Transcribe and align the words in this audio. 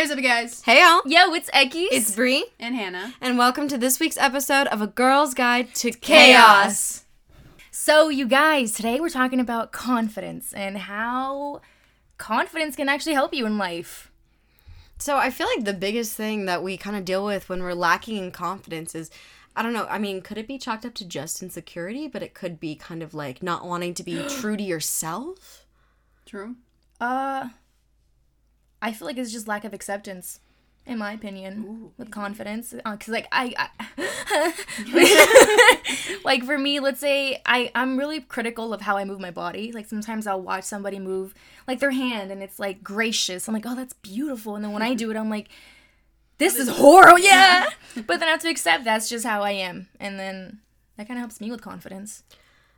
Hey, 0.00 0.04
what's 0.04 0.12
up, 0.12 0.16
you 0.16 0.22
guys? 0.24 0.62
Hey 0.62 0.80
y'all, 0.80 1.02
Yo, 1.04 1.34
it's 1.34 1.50
Ekis. 1.50 1.88
it's 1.90 2.14
Bree, 2.16 2.46
And 2.58 2.74
Hannah. 2.74 3.12
and 3.20 3.36
welcome 3.36 3.68
to 3.68 3.76
this 3.76 4.00
week's 4.00 4.16
episode 4.16 4.66
of 4.68 4.80
A 4.80 4.86
Girl's 4.86 5.34
Guide 5.34 5.74
to 5.74 5.90
Chaos. 5.90 7.04
So, 7.70 8.08
you 8.08 8.26
guys, 8.26 8.72
today 8.72 8.98
we're 8.98 9.10
talking 9.10 9.40
about 9.40 9.72
confidence 9.72 10.54
and 10.54 10.78
how 10.78 11.60
confidence 12.16 12.76
can 12.76 12.88
actually 12.88 13.12
help 13.12 13.34
you 13.34 13.44
in 13.44 13.58
life. 13.58 14.10
So 14.96 15.18
I 15.18 15.28
feel 15.28 15.46
like 15.54 15.66
the 15.66 15.74
biggest 15.74 16.14
thing 16.16 16.46
that 16.46 16.62
we 16.62 16.78
kind 16.78 16.96
of 16.96 17.04
deal 17.04 17.22
with 17.22 17.50
when 17.50 17.62
we're 17.62 17.74
lacking 17.74 18.16
in 18.16 18.30
confidence 18.30 18.94
is, 18.94 19.10
I 19.54 19.62
don't 19.62 19.74
know. 19.74 19.86
I 19.90 19.98
mean, 19.98 20.22
could 20.22 20.38
it 20.38 20.48
be 20.48 20.56
chalked 20.56 20.86
up 20.86 20.94
to 20.94 21.04
just 21.04 21.42
insecurity? 21.42 22.08
But 22.08 22.22
it 22.22 22.32
could 22.32 22.58
be 22.58 22.74
kind 22.74 23.02
of 23.02 23.12
like 23.12 23.42
not 23.42 23.66
wanting 23.66 23.92
to 23.92 24.02
be 24.02 24.22
true 24.30 24.56
to 24.56 24.62
yourself. 24.62 25.66
True. 26.24 26.56
Uh, 26.98 27.50
I 28.82 28.92
feel 28.92 29.06
like 29.06 29.18
it's 29.18 29.32
just 29.32 29.46
lack 29.48 29.64
of 29.64 29.74
acceptance, 29.74 30.40
in 30.86 30.98
my 30.98 31.12
opinion, 31.12 31.90
with 31.98 32.10
confidence. 32.10 32.74
Uh, 32.84 32.92
because, 32.92 33.08
like, 33.12 33.26
I, 33.30 33.54
I 33.58 33.68
like 36.24 36.44
for 36.44 36.58
me, 36.58 36.80
let's 36.80 37.00
say 37.00 37.40
I 37.44 37.70
I'm 37.74 37.98
really 37.98 38.20
critical 38.20 38.72
of 38.72 38.80
how 38.80 38.96
I 38.96 39.04
move 39.04 39.20
my 39.20 39.30
body. 39.30 39.72
Like 39.72 39.86
sometimes 39.86 40.26
I'll 40.26 40.40
watch 40.40 40.64
somebody 40.64 40.98
move 40.98 41.34
like 41.68 41.80
their 41.80 41.90
hand, 41.90 42.30
and 42.30 42.42
it's 42.42 42.58
like 42.58 42.82
gracious. 42.82 43.48
I'm 43.48 43.54
like, 43.54 43.66
oh, 43.66 43.74
that's 43.74 43.94
beautiful. 43.94 44.56
And 44.56 44.64
then 44.64 44.72
when 44.72 44.82
I 44.82 44.94
do 44.94 45.10
it, 45.10 45.16
I'm 45.16 45.30
like, 45.30 45.48
this 46.38 46.56
is 46.56 46.68
horrible. 46.68 47.18
Yeah. 47.30 47.68
but 47.94 48.18
then 48.20 48.28
I 48.28 48.32
have 48.32 48.40
to 48.40 48.48
accept 48.48 48.84
that's 48.84 49.08
just 49.08 49.24
how 49.26 49.42
I 49.42 49.52
am, 49.52 49.88
and 49.98 50.18
then 50.18 50.60
that 50.96 51.06
kind 51.06 51.18
of 51.18 51.22
helps 51.22 51.40
me 51.40 51.50
with 51.50 51.60
confidence. 51.62 52.22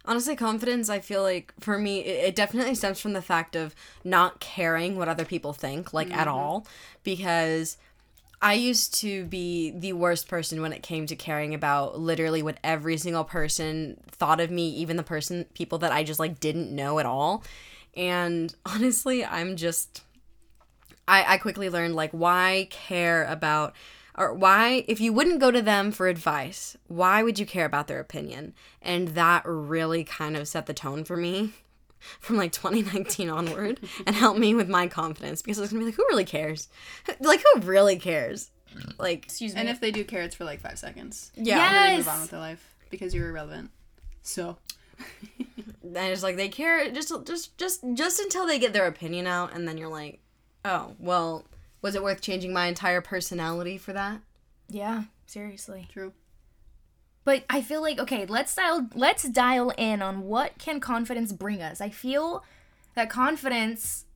Honestly, 0.05 0.35
confidence, 0.35 0.89
I 0.89 0.99
feel 0.99 1.23
like 1.23 1.53
for 1.61 1.79
me, 1.79 2.01
it, 2.01 2.29
it 2.29 2.35
definitely 2.35 2.75
stems 2.75 3.01
from 3.01 3.13
the 3.13 3.23
fact 3.23 3.55
of 3.55 3.75
not 4.03 4.41
caring 4.41 4.97
what 4.97 5.09
other 5.09 5.25
people 5.25 5.53
think, 5.53 5.93
like 5.93 6.11
at 6.11 6.27
mm-hmm. 6.27 6.37
all. 6.37 6.67
Because 7.05 7.77
I 8.43 8.55
used 8.55 8.95
to 9.01 9.25
be 9.27 9.71
the 9.71 9.93
worst 9.93 10.27
person 10.27 10.61
when 10.61 10.73
it 10.73 10.83
came 10.83 11.07
to 11.07 11.15
caring 11.15 11.55
about 11.55 12.01
literally 12.01 12.43
what 12.43 12.59
every 12.65 12.97
single 12.97 13.23
person 13.23 14.01
thought 14.09 14.41
of 14.41 14.51
me, 14.51 14.69
even 14.71 14.97
the 14.97 15.05
person, 15.05 15.47
people 15.55 15.79
that 15.79 15.93
I 15.93 16.03
just 16.03 16.19
like 16.19 16.41
didn't 16.41 16.75
know 16.75 16.99
at 16.99 17.07
all. 17.07 17.45
And 17.97 18.53
honestly, 18.67 19.25
I'm 19.25 19.55
just, 19.55 20.03
I, 21.07 21.35
I 21.35 21.39
quickly 21.39 21.71
learned 21.71 21.95
like 21.95 22.11
why 22.11 22.67
care 22.71 23.25
about 23.27 23.75
or 24.17 24.33
why 24.35 24.85
if 24.89 25.01
you 25.01 25.13
wouldn't 25.13 25.41
go 25.41 25.51
to 25.51 25.63
them 25.63 25.91
for 25.91 26.09
advice 26.09 26.77
why 26.89 27.23
would 27.23 27.39
you 27.39 27.47
care 27.47 27.65
about 27.65 27.87
their 27.89 28.01
opinion 28.01 28.55
and 28.81 29.09
that 29.09 29.43
really 29.45 30.05
kind 30.05 30.37
of 30.37 30.47
set 30.49 30.67
the 30.67 30.75
tone 30.75 31.05
for 31.05 31.17
me 31.17 31.53
from 32.21 32.37
like 32.37 32.53
2019 32.53 33.29
onward 33.31 33.81
and 34.07 34.17
helped 34.17 34.39
me 34.39 34.55
with 34.55 34.69
my 34.69 34.87
confidence 34.87 35.41
because 35.43 35.59
I 35.59 35.63
was 35.63 35.71
gonna 35.71 35.81
be 35.81 35.87
like 35.87 35.95
who 35.95 36.07
really 36.11 36.25
cares 36.25 36.69
like 37.21 37.43
who 37.55 37.61
really 37.61 37.97
cares 37.99 38.51
like 38.99 39.25
Excuse 39.27 39.55
me. 39.55 39.61
And 39.61 39.69
if 39.69 39.81
they 39.81 39.91
do 39.91 40.03
care, 40.03 40.23
it's 40.23 40.35
for 40.35 40.45
like 40.45 40.61
five 40.61 40.79
seconds. 40.79 41.31
yeah 41.37 41.91
They 41.91 41.97
move 41.99 42.09
on 42.09 42.21
with 42.23 42.31
their 42.31 42.41
life 42.41 42.75
because 42.91 43.15
you're 43.15 43.29
irrelevant. 43.29 43.71
So, 44.23 44.57
and 45.83 45.97
it's 45.97 46.23
like 46.23 46.37
they 46.37 46.49
care 46.49 46.91
just 46.91 47.13
just 47.27 47.59
just 47.59 47.85
just 47.95 48.21
until 48.21 48.47
they 48.47 48.59
get 48.59 48.73
their 48.73 48.87
opinion 48.87 49.27
out 49.27 49.53
and 49.53 49.67
then 49.67 49.77
you're 49.77 49.91
like 49.91 50.21
oh 50.65 50.95
well 50.99 51.45
was 51.83 51.95
it 51.95 52.03
worth 52.03 52.21
changing 52.23 52.53
my 52.53 52.67
entire 52.67 53.01
personality 53.01 53.77
for 53.77 53.93
that 53.93 54.21
yeah, 54.73 55.05
seriously. 55.27 55.87
true. 55.93 56.13
But 57.25 57.45
I 57.49 57.63
feel 57.63 57.83
like 57.83 57.99
okay, 58.01 58.27
let's 58.27 58.55
dial 58.55 58.89
let's 58.95 59.23
dial 59.25 59.71
in 59.77 60.03
on 60.03 60.23
what 60.23 60.59
can 60.59 60.81
confidence 60.81 61.33
bring 61.33 61.63
us. 61.63 61.81
I 61.81 61.91
feel 61.91 62.43
that 62.95 63.11
confidence 63.11 64.07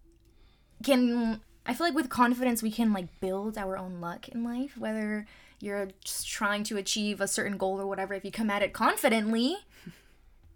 can 0.83 1.41
I 1.65 1.75
feel 1.75 1.87
like 1.87 1.95
with 1.95 2.09
confidence 2.09 2.63
we 2.63 2.71
can 2.71 2.93
like 2.93 3.21
build 3.21 3.59
our 3.59 3.77
own 3.77 4.01
luck 4.01 4.29
in 4.29 4.43
life, 4.43 4.77
whether 4.77 5.27
you're 5.61 5.89
just 6.05 6.27
trying 6.29 6.65
to 6.65 6.77
achieve 6.77 7.21
a 7.21 7.29
certain 7.29 7.59
goal 7.59 7.81
or 7.81 7.87
whatever. 7.87 8.15
If 8.15 8.25
you 8.25 8.33
come 8.33 8.51
at 8.51 8.63
it 8.63 8.73
confidently, 8.73 9.57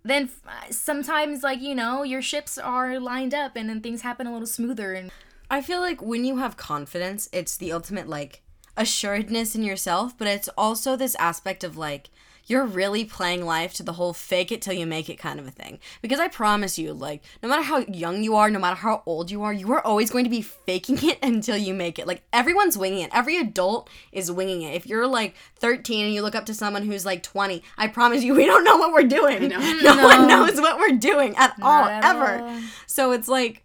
then 0.03 0.31
f- 0.47 0.73
sometimes 0.73 1.43
like, 1.43 1.61
you 1.61 1.75
know, 1.75 2.03
your 2.03 2.21
ships 2.21 2.59
are 2.59 2.99
lined 2.99 3.33
up 3.33 3.57
and 3.57 3.69
then 3.69 3.81
things 3.81 4.03
happen 4.03 4.27
a 4.27 4.33
little 4.33 4.47
smoother 4.47 4.93
and 4.93 5.11
I 5.51 5.61
feel 5.61 5.81
like 5.81 6.01
when 6.01 6.25
you 6.25 6.37
have 6.37 6.57
confidence, 6.57 7.29
it's 7.33 7.57
the 7.57 7.73
ultimate 7.73 8.09
like 8.09 8.43
assuredness 8.77 9.55
in 9.55 9.63
yourself, 9.63 10.17
but 10.17 10.29
it's 10.29 10.49
also 10.57 10.97
this 10.97 11.17
aspect 11.17 11.65
of 11.65 11.77
like 11.77 12.11
you're 12.51 12.67
really 12.67 13.05
playing 13.05 13.47
life 13.47 13.73
to 13.75 13.83
the 13.85 13.93
whole 13.93 14.13
fake 14.13 14.51
it 14.51 14.61
till 14.61 14.73
you 14.73 14.85
make 14.85 15.09
it 15.09 15.17
kind 15.19 15.39
of 15.39 15.47
a 15.47 15.53
thing. 15.53 15.79
Because 16.03 16.19
I 16.19 16.27
promise 16.27 16.79
you, 16.79 16.93
like, 16.93 17.23
no 17.45 17.49
matter 17.49 17.63
how 17.63 17.79
young 17.79 18.25
you 18.25 18.35
are, 18.35 18.51
no 18.51 18.59
matter 18.59 18.75
how 18.75 19.05
old 19.07 19.31
you 19.31 19.45
are, 19.45 19.53
you 19.53 19.73
are 19.73 19.87
always 19.87 20.11
going 20.11 20.25
to 20.25 20.31
be 20.31 20.43
faking 20.43 20.99
it 21.09 21.19
until 21.23 21.57
you 21.57 21.73
make 21.73 22.01
it. 22.01 22.09
Like, 22.09 22.23
everyone's 22.33 22.77
winging 22.77 23.05
it. 23.05 23.11
Every 23.15 23.37
adult 23.39 23.89
is 24.11 24.33
winging 24.33 24.63
it. 24.63 24.75
If 24.75 24.85
you're 24.85 25.07
like 25.07 25.37
13 25.59 26.07
and 26.07 26.15
you 26.15 26.23
look 26.23 26.35
up 26.35 26.47
to 26.47 26.55
someone 26.55 26.85
who's 26.85 27.07
like 27.07 27.23
20, 27.23 27.63
I 27.79 27.87
promise 27.87 28.25
you, 28.25 28.35
we 28.35 28.47
don't 28.47 28.65
know 28.65 28.79
what 28.79 28.93
we're 28.93 29.09
doing. 29.09 29.49
know. 29.49 29.95
No, 29.95 30.05
one 30.05 30.27
knows 30.27 30.61
what 30.61 30.79
we're 30.79 30.99
doing 30.99 31.37
at 31.37 31.55
all, 31.63 31.85
at 31.85 32.05
ever. 32.05 32.43
all. 32.43 32.61
So 32.87 33.13
it's 33.13 33.29
like, 33.29 33.63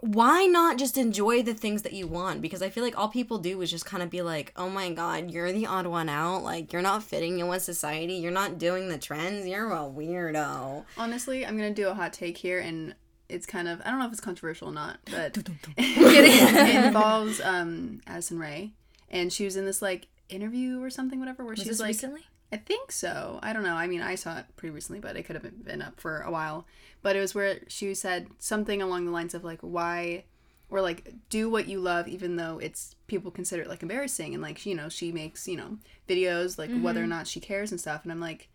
why 0.00 0.46
not 0.46 0.78
just 0.78 0.96
enjoy 0.96 1.42
the 1.42 1.54
things 1.54 1.82
that 1.82 1.92
you 1.92 2.06
want? 2.06 2.40
Because 2.40 2.62
I 2.62 2.70
feel 2.70 2.82
like 2.82 2.96
all 2.98 3.08
people 3.08 3.38
do 3.38 3.60
is 3.60 3.70
just 3.70 3.84
kind 3.84 4.02
of 4.02 4.08
be 4.10 4.22
like, 4.22 4.52
oh 4.56 4.70
my 4.70 4.90
god, 4.90 5.30
you're 5.30 5.52
the 5.52 5.66
odd 5.66 5.86
one 5.86 6.08
out. 6.08 6.42
Like, 6.42 6.72
you're 6.72 6.82
not 6.82 7.02
fitting 7.02 7.38
in 7.38 7.48
with 7.48 7.62
society. 7.62 8.14
You're 8.14 8.32
not 8.32 8.58
doing 8.58 8.88
the 8.88 8.98
trends. 8.98 9.46
You're 9.46 9.70
a 9.70 9.80
weirdo. 9.80 10.84
Honestly, 10.96 11.44
I'm 11.44 11.58
going 11.58 11.74
to 11.74 11.82
do 11.82 11.88
a 11.88 11.94
hot 11.94 12.12
take 12.12 12.38
here, 12.38 12.60
and 12.60 12.94
it's 13.28 13.46
kind 13.46 13.68
of, 13.68 13.80
I 13.84 13.90
don't 13.90 13.98
know 13.98 14.06
if 14.06 14.12
it's 14.12 14.20
controversial 14.20 14.68
or 14.68 14.72
not, 14.72 14.98
but 15.10 15.36
it 15.76 16.84
involves 16.86 17.40
um, 17.40 18.00
Addison 18.06 18.38
Rae. 18.38 18.72
And 19.10 19.32
she 19.32 19.44
was 19.44 19.56
in 19.56 19.66
this 19.66 19.82
like 19.82 20.06
interview 20.28 20.82
or 20.82 20.90
something, 20.90 21.18
whatever, 21.18 21.44
where 21.44 21.50
Was 21.50 21.60
she 21.60 21.64
this 21.64 21.72
was 21.72 21.80
like, 21.80 21.88
recently? 21.88 22.22
I 22.52 22.56
think 22.56 22.90
so. 22.90 23.38
I 23.42 23.52
don't 23.52 23.62
know. 23.62 23.74
I 23.74 23.86
mean, 23.86 24.02
I 24.02 24.16
saw 24.16 24.38
it 24.38 24.46
pretty 24.56 24.74
recently, 24.74 25.00
but 25.00 25.16
it 25.16 25.22
could 25.22 25.36
have 25.36 25.64
been 25.64 25.82
up 25.82 26.00
for 26.00 26.20
a 26.22 26.30
while. 26.30 26.66
But 27.02 27.16
it 27.16 27.20
was 27.20 27.34
where 27.34 27.60
she 27.68 27.94
said 27.94 28.28
something 28.38 28.82
along 28.82 29.06
the 29.06 29.12
lines 29.12 29.34
of 29.34 29.44
like, 29.44 29.60
why, 29.60 30.24
or 30.68 30.80
like, 30.80 31.14
do 31.28 31.48
what 31.48 31.68
you 31.68 31.78
love, 31.78 32.08
even 32.08 32.36
though 32.36 32.58
it's 32.58 32.96
people 33.06 33.30
consider 33.30 33.62
it 33.62 33.68
like 33.68 33.82
embarrassing. 33.82 34.34
And 34.34 34.42
like, 34.42 34.66
you 34.66 34.74
know, 34.74 34.88
she 34.88 35.12
makes, 35.12 35.46
you 35.46 35.56
know, 35.56 35.78
videos 36.08 36.58
like 36.58 36.70
whether 36.80 37.02
or 37.02 37.06
not 37.06 37.28
she 37.28 37.38
cares 37.38 37.70
and 37.70 37.80
stuff. 37.80 38.02
And 38.02 38.10
I'm 38.10 38.20
like, 38.20 38.48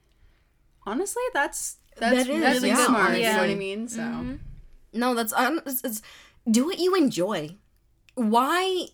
honestly, 0.86 1.24
that's, 1.34 1.78
that's 1.98 2.28
That 2.28 2.30
is, 2.30 2.62
really 2.62 2.68
yeah, 2.70 2.86
smart. 2.86 3.18
You 3.18 3.24
know 3.24 3.38
what 3.38 3.50
I 3.50 3.56
mean? 3.56 3.88
So, 3.88 4.02
No, 4.92 5.14
that's 5.14 5.34
um, 5.34 5.62
it's, 5.66 5.84
it's 5.84 6.02
do 6.50 6.66
what 6.66 6.80
you 6.80 6.96
enjoy. 6.96 7.58
Why 8.16 8.88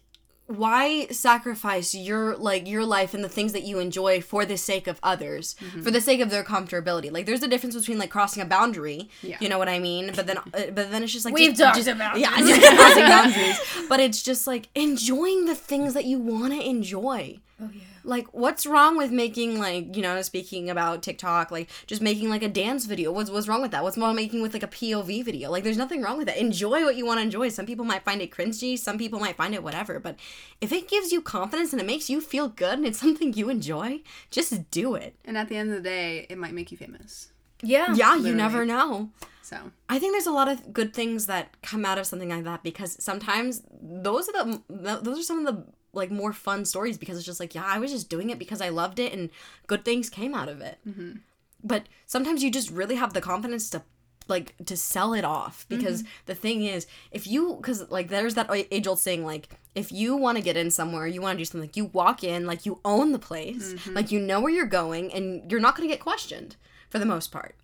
why 0.51 1.07
sacrifice 1.07 1.95
your 1.95 2.35
like 2.37 2.67
your 2.67 2.85
life 2.85 3.13
and 3.13 3.23
the 3.23 3.29
things 3.29 3.53
that 3.53 3.63
you 3.63 3.79
enjoy 3.79 4.21
for 4.21 4.45
the 4.45 4.57
sake 4.57 4.87
of 4.87 4.99
others 5.01 5.55
for 5.83 5.91
the 5.91 6.01
sake 6.01 6.19
of 6.21 6.29
their 6.29 6.43
comfortability? 6.43 7.11
Like 7.11 7.25
there's 7.25 7.43
a 7.43 7.47
difference 7.47 7.75
between 7.75 7.97
like 7.97 8.09
crossing 8.09 8.41
a 8.43 8.45
boundary 8.45 9.09
Yeah. 9.21 9.37
you 9.39 9.49
know 9.49 9.57
what 9.57 9.69
i 9.69 9.79
mean? 9.79 10.11
But 10.15 10.27
then 10.27 10.37
uh, 10.37 10.41
but 10.53 10.91
then 10.91 11.03
it's 11.03 11.13
just 11.13 11.25
like 11.25 11.33
We've 11.33 11.51
just, 11.51 11.61
talked 11.61 11.75
just- 11.77 11.87
about 11.87 12.19
yeah 12.19 12.29
crossing 12.77 13.03
boundaries. 13.03 13.59
But 13.89 13.99
it's 13.99 14.21
just 14.21 14.45
like 14.47 14.67
enjoying 14.75 15.45
the 15.45 15.55
things 15.55 15.93
that 15.93 16.05
you 16.05 16.19
want 16.19 16.53
to 16.53 16.61
enjoy. 16.61 17.39
Oh 17.61 17.69
yeah. 17.73 17.81
Like 18.03 18.27
what's 18.33 18.65
wrong 18.65 18.97
with 18.97 19.11
making 19.11 19.59
like 19.59 19.95
you 19.95 20.01
know 20.01 20.21
speaking 20.21 20.69
about 20.69 21.03
tiktok 21.03 21.51
like 21.51 21.69
just 21.87 22.01
making 22.01 22.29
like 22.29 22.43
a 22.43 22.49
dance 22.49 22.85
video? 22.85 23.11
What's 23.11 23.29
what's 23.29 23.47
wrong 23.47 23.61
with 23.61 23.71
that? 23.71 23.83
What's 23.83 23.97
wrong 23.97 24.15
with 24.15 24.23
making 24.23 24.41
with 24.41 24.53
like 24.53 24.63
a 24.63 24.67
pov 24.67 25.23
video? 25.25 25.49
Like 25.49 25.63
there's 25.63 25.77
nothing 25.77 26.01
wrong 26.01 26.17
with 26.17 26.27
that 26.27 26.37
enjoy 26.37 26.83
what 26.83 26.95
you 26.95 27.05
want 27.05 27.19
to 27.19 27.23
enjoy. 27.23 27.49
Some 27.49 27.65
people 27.65 27.85
might 27.85 28.03
find 28.03 28.21
it 28.21 28.31
cringy. 28.31 28.77
Some 28.77 28.97
people 28.97 29.19
might 29.19 29.37
find 29.37 29.53
it 29.53 29.63
whatever. 29.63 29.99
But 29.99 30.17
if 30.59 30.71
it 30.71 30.87
gives 30.87 31.11
you 31.11 31.21
confidence 31.21 31.71
and 31.73 31.81
it 31.81 31.85
makes 31.85 32.09
you 32.09 32.21
feel 32.21 32.49
good 32.49 32.77
and 32.77 32.85
it's 32.85 32.99
something 32.99 33.33
you 33.33 33.49
enjoy 33.49 34.01
just 34.29 34.71
do 34.71 34.95
it. 34.95 35.15
And 35.25 35.37
at 35.37 35.49
the 35.49 35.57
end 35.57 35.69
of 35.69 35.75
the 35.75 35.89
day, 35.89 36.25
it 36.29 36.37
might 36.37 36.53
make 36.53 36.71
you 36.71 36.77
famous. 36.77 37.31
Yeah. 37.61 37.93
yeah 37.93 38.15
you 38.15 38.33
never 38.33 38.65
know. 38.65 39.11
So, 39.41 39.57
I 39.89 39.99
think 39.99 40.13
there's 40.13 40.27
a 40.27 40.31
lot 40.31 40.47
of 40.47 40.71
good 40.71 40.93
things 40.93 41.25
that 41.25 41.61
come 41.61 41.83
out 41.83 41.97
of 41.97 42.05
something 42.05 42.29
like 42.29 42.45
that 42.45 42.63
because 42.63 43.03
sometimes 43.03 43.63
those 43.81 44.29
are 44.29 44.45
the 44.45 44.61
those 45.03 45.19
are 45.19 45.23
some 45.23 45.45
of 45.45 45.45
the 45.45 45.65
like 45.93 46.11
more 46.11 46.33
fun 46.33 46.65
stories 46.65 46.97
because 46.97 47.17
it's 47.17 47.25
just 47.25 47.39
like 47.39 47.55
yeah 47.55 47.65
I 47.65 47.79
was 47.79 47.91
just 47.91 48.09
doing 48.09 48.29
it 48.29 48.39
because 48.39 48.61
I 48.61 48.69
loved 48.69 48.99
it 48.99 49.13
and 49.13 49.29
good 49.67 49.85
things 49.85 50.09
came 50.09 50.33
out 50.33 50.49
of 50.49 50.61
it. 50.61 50.77
Mm-hmm. 50.87 51.17
But 51.63 51.83
sometimes 52.07 52.43
you 52.43 52.49
just 52.49 52.71
really 52.71 52.95
have 52.95 53.13
the 53.13 53.21
confidence 53.21 53.69
to 53.71 53.83
like 54.27 54.55
to 54.65 54.77
sell 54.77 55.13
it 55.13 55.25
off 55.25 55.65
because 55.69 56.03
mm-hmm. 56.03 56.11
the 56.25 56.35
thing 56.35 56.63
is 56.63 56.87
if 57.11 57.27
you 57.27 57.55
because 57.55 57.89
like 57.91 58.07
there's 58.07 58.35
that 58.35 58.49
age 58.71 58.87
old 58.87 58.99
saying 58.99 59.25
like 59.25 59.49
if 59.75 59.91
you 59.91 60.15
want 60.15 60.37
to 60.37 60.43
get 60.43 60.57
in 60.57 60.71
somewhere 60.71 61.07
you 61.07 61.21
want 61.21 61.35
to 61.35 61.41
do 61.41 61.45
something 61.45 61.67
like 61.67 61.77
you 61.77 61.85
walk 61.85 62.23
in 62.23 62.45
like 62.45 62.65
you 62.65 62.79
own 62.85 63.11
the 63.11 63.19
place 63.19 63.73
mm-hmm. 63.73 63.93
like 63.93 64.11
you 64.11 64.19
know 64.19 64.39
where 64.39 64.51
you're 64.51 64.65
going 64.65 65.11
and 65.13 65.51
you're 65.51 65.59
not 65.59 65.75
going 65.75 65.87
to 65.87 65.93
get 65.93 66.01
questioned 66.01 66.55
for 66.89 66.99
the 66.99 67.05
most 67.05 67.31
part 67.31 67.55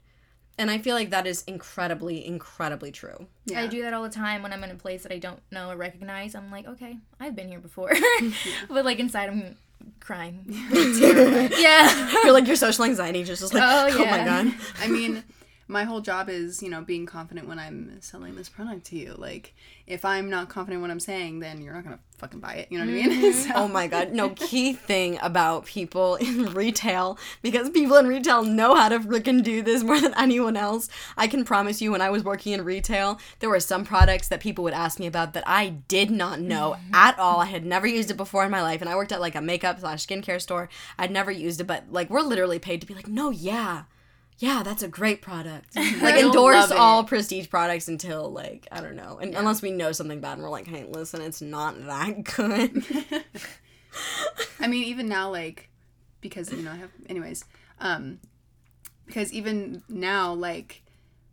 and 0.57 0.69
i 0.71 0.77
feel 0.77 0.95
like 0.95 1.09
that 1.09 1.27
is 1.27 1.43
incredibly 1.43 2.25
incredibly 2.25 2.91
true 2.91 3.27
yeah. 3.49 3.61
I 3.61 3.67
do 3.67 3.81
that 3.83 3.93
all 3.93 4.03
the 4.03 4.09
time 4.09 4.43
when 4.43 4.51
I'm 4.51 4.63
in 4.65 4.71
a 4.71 4.75
place 4.75 5.03
that 5.03 5.11
I 5.13 5.19
don't 5.19 5.39
know 5.51 5.69
or 5.69 5.77
recognize. 5.77 6.35
I'm 6.35 6.51
like, 6.51 6.67
okay, 6.67 6.97
I've 7.17 7.33
been 7.35 7.47
here 7.47 7.59
before. 7.59 7.93
but 8.69 8.83
like 8.83 8.99
inside 8.99 9.29
I'm 9.29 9.55
crying. 10.01 10.43
yeah. 10.47 12.11
you're 12.23 12.33
like 12.33 12.45
your 12.45 12.57
social 12.57 12.83
anxiety 12.83 13.23
just, 13.23 13.41
just 13.41 13.53
like 13.53 13.63
Oh, 13.65 13.87
oh, 13.89 14.05
my 14.05 14.25
god 14.25 14.53
I 14.81 14.87
mean, 14.87 15.23
my 15.67 15.83
whole 15.83 15.99
job 15.99 16.29
is, 16.29 16.63
you 16.63 16.69
know, 16.69 16.81
being 16.81 17.05
confident 17.05 17.47
when 17.47 17.59
I'm 17.59 17.97
selling 18.01 18.35
this 18.35 18.47
product 18.47 18.85
to 18.87 18.95
you. 18.95 19.13
Like, 19.17 19.53
if 19.85 20.05
I'm 20.05 20.29
not 20.29 20.47
confident 20.47 20.81
what 20.81 20.91
I'm 20.91 20.99
saying, 20.99 21.39
then 21.39 21.61
you're 21.61 21.73
not 21.73 21.83
gonna 21.83 21.99
fucking 22.17 22.39
buy 22.39 22.53
it. 22.53 22.67
You 22.71 22.79
know 22.79 22.85
what 22.85 22.91
I 22.91 22.95
mean? 22.95 23.07
Mm-hmm. 23.17 23.31
so, 23.31 23.51
Oh 23.55 23.67
my 23.67 23.87
god. 23.87 24.11
No, 24.11 24.29
key 24.29 24.73
thing 24.73 25.17
about 25.21 25.65
people 25.65 26.15
in 26.21 26.53
retail, 26.53 27.17
because 27.41 27.69
people 27.69 27.97
in 27.97 28.07
retail 28.07 28.43
know 28.43 28.75
how 28.75 28.89
to 28.89 28.99
freaking 28.99 29.43
do 29.43 29.61
this 29.61 29.83
more 29.83 29.99
than 29.99 30.13
anyone 30.17 30.55
else. 30.55 30.87
I 31.17 31.27
can 31.27 31.43
promise 31.43 31.81
you, 31.81 31.91
when 31.91 32.01
I 32.01 32.09
was 32.09 32.23
working 32.23 32.53
in 32.53 32.63
retail, 32.63 33.19
there 33.39 33.49
were 33.49 33.59
some 33.59 33.85
products 33.85 34.29
that 34.29 34.39
people 34.39 34.63
would 34.63 34.73
ask 34.73 34.99
me 34.99 35.07
about 35.07 35.33
that 35.33 35.43
I 35.47 35.69
did 35.69 36.11
not 36.11 36.39
know 36.39 36.75
mm-hmm. 36.77 36.95
at 36.95 37.17
all. 37.19 37.39
I 37.39 37.45
had 37.45 37.65
never 37.65 37.87
used 37.87 38.11
it 38.11 38.17
before 38.17 38.45
in 38.45 38.51
my 38.51 38.61
life. 38.61 38.81
And 38.81 38.89
I 38.89 38.95
worked 38.95 39.11
at 39.11 39.21
like 39.21 39.35
a 39.35 39.41
makeup 39.41 39.79
slash 39.79 40.05
skincare 40.05 40.41
store. 40.41 40.69
I'd 40.97 41.11
never 41.11 41.31
used 41.31 41.59
it, 41.59 41.67
but 41.67 41.85
like 41.91 42.09
we're 42.09 42.21
literally 42.21 42.59
paid 42.59 42.81
to 42.81 42.87
be 42.87 42.93
like, 42.93 43.07
no, 43.07 43.31
yeah. 43.31 43.83
Yeah, 44.39 44.61
that's 44.63 44.83
a 44.83 44.87
great 44.87 45.21
product. 45.21 45.75
Like 46.01 46.23
endorse 46.23 46.71
all 46.71 47.03
prestige 47.03 47.49
products 47.49 47.87
until 47.87 48.31
like 48.31 48.67
I 48.71 48.81
don't 48.81 48.95
know, 48.95 49.17
and 49.19 49.35
unless 49.35 49.61
we 49.61 49.71
know 49.71 49.91
something 49.91 50.19
bad 50.19 50.33
and 50.33 50.43
we're 50.43 50.49
like, 50.49 50.67
hey, 50.67 50.85
listen, 50.87 51.21
it's 51.21 51.41
not 51.41 51.83
that 51.85 52.23
good. 52.35 52.83
I 54.59 54.67
mean, 54.67 54.83
even 54.83 55.09
now, 55.09 55.31
like, 55.31 55.69
because 56.21 56.51
you 56.51 56.61
know, 56.61 56.71
I 56.71 56.75
have, 56.75 56.91
anyways, 57.09 57.45
um, 57.79 58.19
because 59.05 59.33
even 59.33 59.83
now, 59.89 60.33
like, 60.33 60.83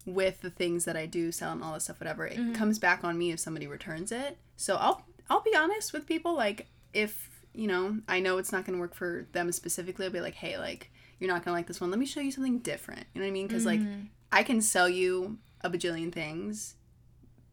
with 0.07 0.41
the 0.41 0.51
things 0.51 0.85
that 0.87 0.97
I 0.97 1.07
do 1.07 1.33
sell 1.33 1.53
and 1.53 1.63
all 1.63 1.75
this 1.75 1.85
stuff, 1.85 2.01
whatever, 2.01 2.27
it 2.27 2.55
comes 2.55 2.79
back 2.79 3.05
on 3.05 3.19
me 3.19 3.33
if 3.33 3.41
somebody 3.41 3.67
returns 3.67 4.13
it. 4.13 4.39
So 4.57 4.77
I'll, 4.77 5.05
I'll 5.29 5.43
be 5.43 5.55
honest 5.57 5.93
with 5.93 6.07
people, 6.07 6.35
like, 6.35 6.69
if 6.93 7.31
you 7.55 7.67
know, 7.67 7.99
I 8.09 8.21
know 8.21 8.39
it's 8.39 8.53
not 8.53 8.65
gonna 8.65 8.79
work 8.79 8.95
for 8.95 9.27
them 9.33 9.53
specifically, 9.53 10.07
I'll 10.07 10.13
be 10.13 10.21
like, 10.21 10.35
hey, 10.35 10.59
like, 10.59 10.91
you're 11.19 11.31
not 11.31 11.45
gonna 11.45 11.57
like 11.57 11.67
this 11.67 11.81
one. 11.81 11.91
Let 11.91 11.99
me 11.99 12.07
show 12.07 12.21
you 12.21 12.31
something 12.31 12.59
different. 12.59 13.07
You 13.15 13.21
know 13.21 13.27
what 13.27 13.31
I 13.31 13.33
mean? 13.33 13.47
Because 13.47 13.67
like, 13.67 13.81
mm-hmm. 13.81 14.07
I 14.33 14.43
can 14.43 14.61
sell 14.61 14.89
you 14.89 15.39
a 15.63 15.71
bajillion 15.71 16.13
things. 16.13 16.75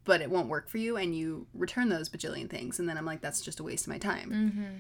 But 0.04 0.22
it 0.22 0.32
won't 0.32 0.50
work 0.50 0.68
for 0.68 0.80
you, 0.80 0.98
and 0.98 1.16
you 1.16 1.46
return 1.54 1.90
those 1.90 2.10
bajillion 2.10 2.50
things, 2.50 2.80
and 2.80 2.90
then 2.90 2.98
I'm 2.98 3.06
like, 3.06 3.22
that's 3.22 3.40
just 3.40 3.60
a 3.60 3.64
waste 3.64 3.86
of 3.86 3.94
my 3.94 4.00
time 4.00 4.32
mm-hmm. 4.32 4.78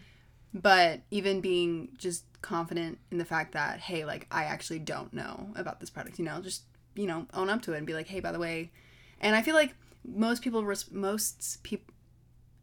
but 0.51 1.01
even 1.11 1.41
being 1.41 1.89
just 1.95 2.25
confident 2.41 2.97
in 3.11 3.17
the 3.17 3.25
fact 3.25 3.53
that 3.53 3.79
hey 3.79 4.03
like 4.03 4.27
i 4.31 4.43
actually 4.43 4.79
don't 4.79 5.13
know 5.13 5.49
about 5.55 5.79
this 5.79 5.89
product 5.89 6.17
you 6.17 6.25
know 6.25 6.41
just 6.41 6.63
you 6.95 7.05
know 7.05 7.25
own 7.33 7.49
up 7.49 7.61
to 7.61 7.73
it 7.73 7.77
and 7.77 7.87
be 7.87 7.93
like 7.93 8.07
hey 8.07 8.19
by 8.19 8.31
the 8.31 8.39
way 8.39 8.71
and 9.19 9.35
i 9.35 9.41
feel 9.41 9.55
like 9.55 9.75
most 10.03 10.41
people 10.41 10.65
res- 10.65 10.91
most 10.91 11.61
people 11.63 11.93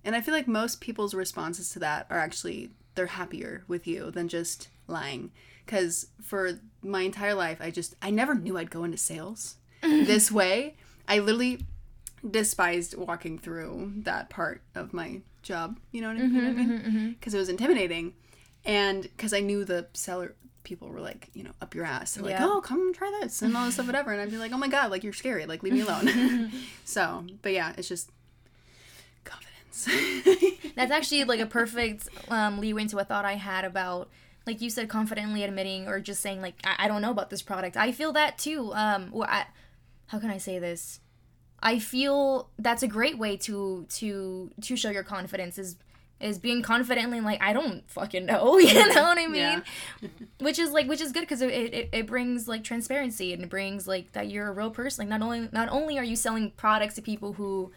and 0.04 0.16
i 0.16 0.20
feel 0.20 0.34
like 0.34 0.48
most 0.48 0.80
people's 0.80 1.14
responses 1.14 1.70
to 1.70 1.78
that 1.78 2.06
are 2.10 2.18
actually 2.18 2.70
they're 2.94 3.06
happier 3.06 3.64
with 3.68 3.86
you 3.86 4.10
than 4.10 4.28
just 4.28 4.68
lying 4.88 5.30
because 5.68 6.06
for 6.22 6.58
my 6.82 7.02
entire 7.02 7.34
life 7.34 7.58
i 7.60 7.70
just 7.70 7.94
i 8.00 8.08
never 8.10 8.34
knew 8.34 8.56
i'd 8.56 8.70
go 8.70 8.84
into 8.84 8.96
sales 8.96 9.56
this 9.82 10.32
way 10.32 10.74
i 11.06 11.18
literally 11.18 11.60
despised 12.28 12.96
walking 12.96 13.38
through 13.38 13.92
that 13.98 14.28
part 14.28 14.62
of 14.74 14.92
my 14.92 15.20
job. 15.42 15.78
You 15.92 16.02
know 16.02 16.08
what 16.08 16.16
I 16.16 16.20
mean? 16.20 16.30
Mm-hmm, 16.30 16.60
mm-hmm, 16.60 16.88
mm-hmm. 16.88 17.08
Because 17.10 17.34
it 17.34 17.38
was 17.38 17.48
intimidating, 17.48 18.14
and 18.64 19.02
because 19.02 19.32
I 19.32 19.40
knew 19.40 19.64
the 19.64 19.86
seller 19.94 20.34
people 20.62 20.88
were 20.88 21.00
like, 21.00 21.30
you 21.32 21.42
know, 21.42 21.52
up 21.62 21.74
your 21.74 21.84
ass. 21.84 22.14
They're 22.14 22.24
like, 22.24 22.32
Yeah. 22.32 22.46
oh, 22.46 22.60
come 22.60 22.92
try 22.92 23.16
this 23.22 23.40
and 23.40 23.56
all 23.56 23.64
this 23.64 23.74
stuff, 23.74 23.86
whatever. 23.86 24.12
And 24.12 24.20
I'd 24.20 24.30
be 24.30 24.36
like, 24.36 24.52
oh 24.52 24.58
my 24.58 24.68
god, 24.68 24.90
like 24.90 25.02
you're 25.02 25.12
scary. 25.14 25.46
Like 25.46 25.62
leave 25.62 25.72
me 25.72 25.80
alone. 25.80 26.52
so, 26.84 27.24
but 27.40 27.52
yeah, 27.52 27.72
it's 27.78 27.88
just 27.88 28.10
confidence. 29.24 29.88
That's 30.76 30.92
actually 30.92 31.24
like 31.24 31.40
a 31.40 31.46
perfect 31.46 32.08
um, 32.28 32.58
leeway 32.58 32.82
into 32.82 32.98
a 32.98 33.04
thought 33.04 33.24
I 33.24 33.34
had 33.34 33.64
about, 33.64 34.10
like 34.48 34.62
you 34.62 34.70
said, 34.70 34.88
confidently 34.88 35.44
admitting 35.44 35.86
or 35.86 36.00
just 36.00 36.22
saying 36.22 36.40
like 36.40 36.54
I, 36.64 36.86
I 36.86 36.88
don't 36.88 37.02
know 37.02 37.10
about 37.10 37.28
this 37.28 37.42
product. 37.42 37.76
I 37.76 37.92
feel 37.92 38.12
that 38.14 38.38
too. 38.38 38.72
Um, 38.74 39.10
well, 39.12 39.28
I, 39.30 39.44
how 40.06 40.18
can 40.18 40.30
I 40.30 40.38
say 40.38 40.58
this? 40.58 41.00
I 41.62 41.78
feel 41.78 42.48
that's 42.58 42.82
a 42.82 42.88
great 42.88 43.18
way 43.18 43.36
to 43.38 43.84
to 43.90 44.50
to 44.62 44.76
show 44.76 44.90
your 44.90 45.02
confidence 45.02 45.58
is 45.58 45.76
is 46.18 46.38
being 46.38 46.62
confidently 46.62 47.20
like 47.20 47.42
I 47.42 47.52
don't 47.52 47.88
fucking 47.90 48.24
know. 48.24 48.58
You 48.58 48.94
know 48.94 49.02
what 49.02 49.18
I 49.18 49.26
mean? 49.26 49.62
Yeah. 50.00 50.08
which 50.40 50.58
is 50.58 50.70
like 50.70 50.88
which 50.88 51.02
is 51.02 51.12
good 51.12 51.20
because 51.20 51.42
it, 51.42 51.50
it, 51.50 51.88
it 51.92 52.06
brings 52.06 52.48
like 52.48 52.64
transparency 52.64 53.34
and 53.34 53.42
it 53.42 53.50
brings 53.50 53.86
like 53.86 54.12
that 54.12 54.28
you're 54.28 54.48
a 54.48 54.52
real 54.52 54.70
person. 54.70 55.02
Like 55.02 55.10
not 55.10 55.22
only 55.22 55.48
not 55.52 55.68
only 55.68 55.98
are 55.98 56.04
you 56.04 56.16
selling 56.16 56.52
products 56.52 56.94
to 56.94 57.02
people 57.02 57.34
who 57.34 57.70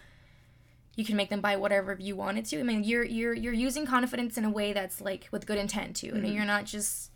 you 0.95 1.05
can 1.05 1.15
make 1.15 1.29
them 1.29 1.41
buy 1.41 1.55
whatever 1.55 1.95
you 1.99 2.15
wanted 2.15 2.45
to. 2.45 2.59
I 2.59 2.63
mean, 2.63 2.83
you're 2.83 3.03
you're 3.03 3.33
you're 3.33 3.53
using 3.53 3.85
confidence 3.85 4.38
in 4.38 4.45
a 4.45 4.49
way 4.49 4.73
that's 4.73 5.01
like 5.01 5.27
with 5.31 5.45
good 5.45 5.57
intent 5.57 5.95
too, 5.95 6.11
and 6.13 6.23
mm-hmm. 6.23 6.35
you're 6.35 6.45
not 6.45 6.65
just 6.65 7.11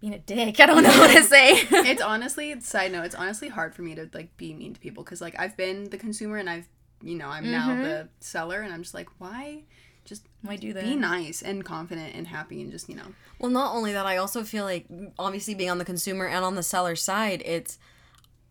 being 0.00 0.14
a 0.14 0.18
dick. 0.18 0.60
I 0.60 0.66
don't 0.66 0.82
know 0.82 0.98
what 0.98 1.14
to 1.14 1.22
say. 1.22 1.52
it's 1.70 2.02
honestly 2.02 2.60
side 2.60 2.92
note. 2.92 3.04
It's 3.04 3.14
honestly 3.14 3.48
hard 3.48 3.74
for 3.74 3.82
me 3.82 3.94
to 3.94 4.08
like 4.12 4.36
be 4.36 4.52
mean 4.54 4.74
to 4.74 4.80
people 4.80 5.04
because 5.04 5.20
like 5.20 5.34
I've 5.38 5.56
been 5.56 5.90
the 5.90 5.98
consumer 5.98 6.36
and 6.36 6.48
I've 6.48 6.68
you 7.02 7.14
know 7.14 7.28
I'm 7.28 7.50
now 7.50 7.68
mm-hmm. 7.70 7.82
the 7.82 8.08
seller 8.20 8.60
and 8.60 8.72
I'm 8.72 8.82
just 8.82 8.94
like 8.94 9.08
why 9.18 9.62
just 10.04 10.26
Why 10.42 10.56
do 10.56 10.72
that? 10.72 10.84
be 10.84 10.96
nice 10.96 11.42
and 11.42 11.64
confident 11.64 12.14
and 12.14 12.26
happy 12.26 12.62
and 12.62 12.72
just 12.72 12.88
you 12.88 12.96
know 12.96 13.12
Well, 13.38 13.50
not 13.50 13.74
only 13.74 13.92
that, 13.92 14.06
I 14.06 14.16
also 14.16 14.42
feel 14.42 14.64
like 14.64 14.86
obviously 15.18 15.54
being 15.54 15.70
on 15.70 15.78
the 15.78 15.84
consumer 15.84 16.26
and 16.26 16.44
on 16.44 16.54
the 16.54 16.62
seller 16.62 16.96
side, 16.96 17.42
it's 17.44 17.78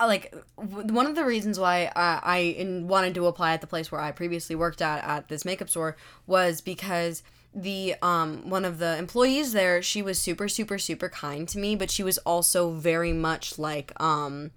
like 0.06 0.34
one 0.56 1.06
of 1.06 1.14
the 1.16 1.24
reasons 1.24 1.58
why 1.58 1.90
I, 1.96 2.56
I 2.58 2.82
wanted 2.82 3.14
to 3.16 3.26
apply 3.26 3.52
at 3.54 3.60
the 3.60 3.66
place 3.66 3.90
where 3.90 4.00
I 4.00 4.12
previously 4.12 4.54
worked 4.54 4.80
at 4.80 5.02
at 5.04 5.28
this 5.28 5.44
makeup 5.44 5.68
store 5.68 5.96
was 6.26 6.60
because 6.60 7.22
the 7.54 7.94
um 8.02 8.48
one 8.48 8.64
of 8.64 8.78
the 8.78 8.96
employees 8.98 9.52
there 9.52 9.82
she 9.82 10.02
was 10.02 10.18
super 10.18 10.48
super 10.48 10.78
super 10.78 11.08
kind 11.08 11.48
to 11.48 11.58
me 11.58 11.74
but 11.74 11.90
she 11.90 12.02
was 12.02 12.18
also 12.18 12.70
very 12.70 13.12
much 13.12 13.58
like 13.58 13.90
um 14.00 14.50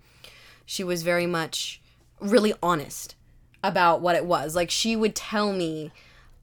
she 0.65 0.83
was 0.83 1.01
very 1.01 1.25
much 1.25 1.81
really 2.21 2.53
honest 2.61 3.15
about 3.63 4.01
what 4.01 4.15
it 4.15 4.25
was. 4.25 4.55
Like 4.55 4.71
she 4.71 4.95
would 4.95 5.15
tell 5.15 5.51
me 5.51 5.91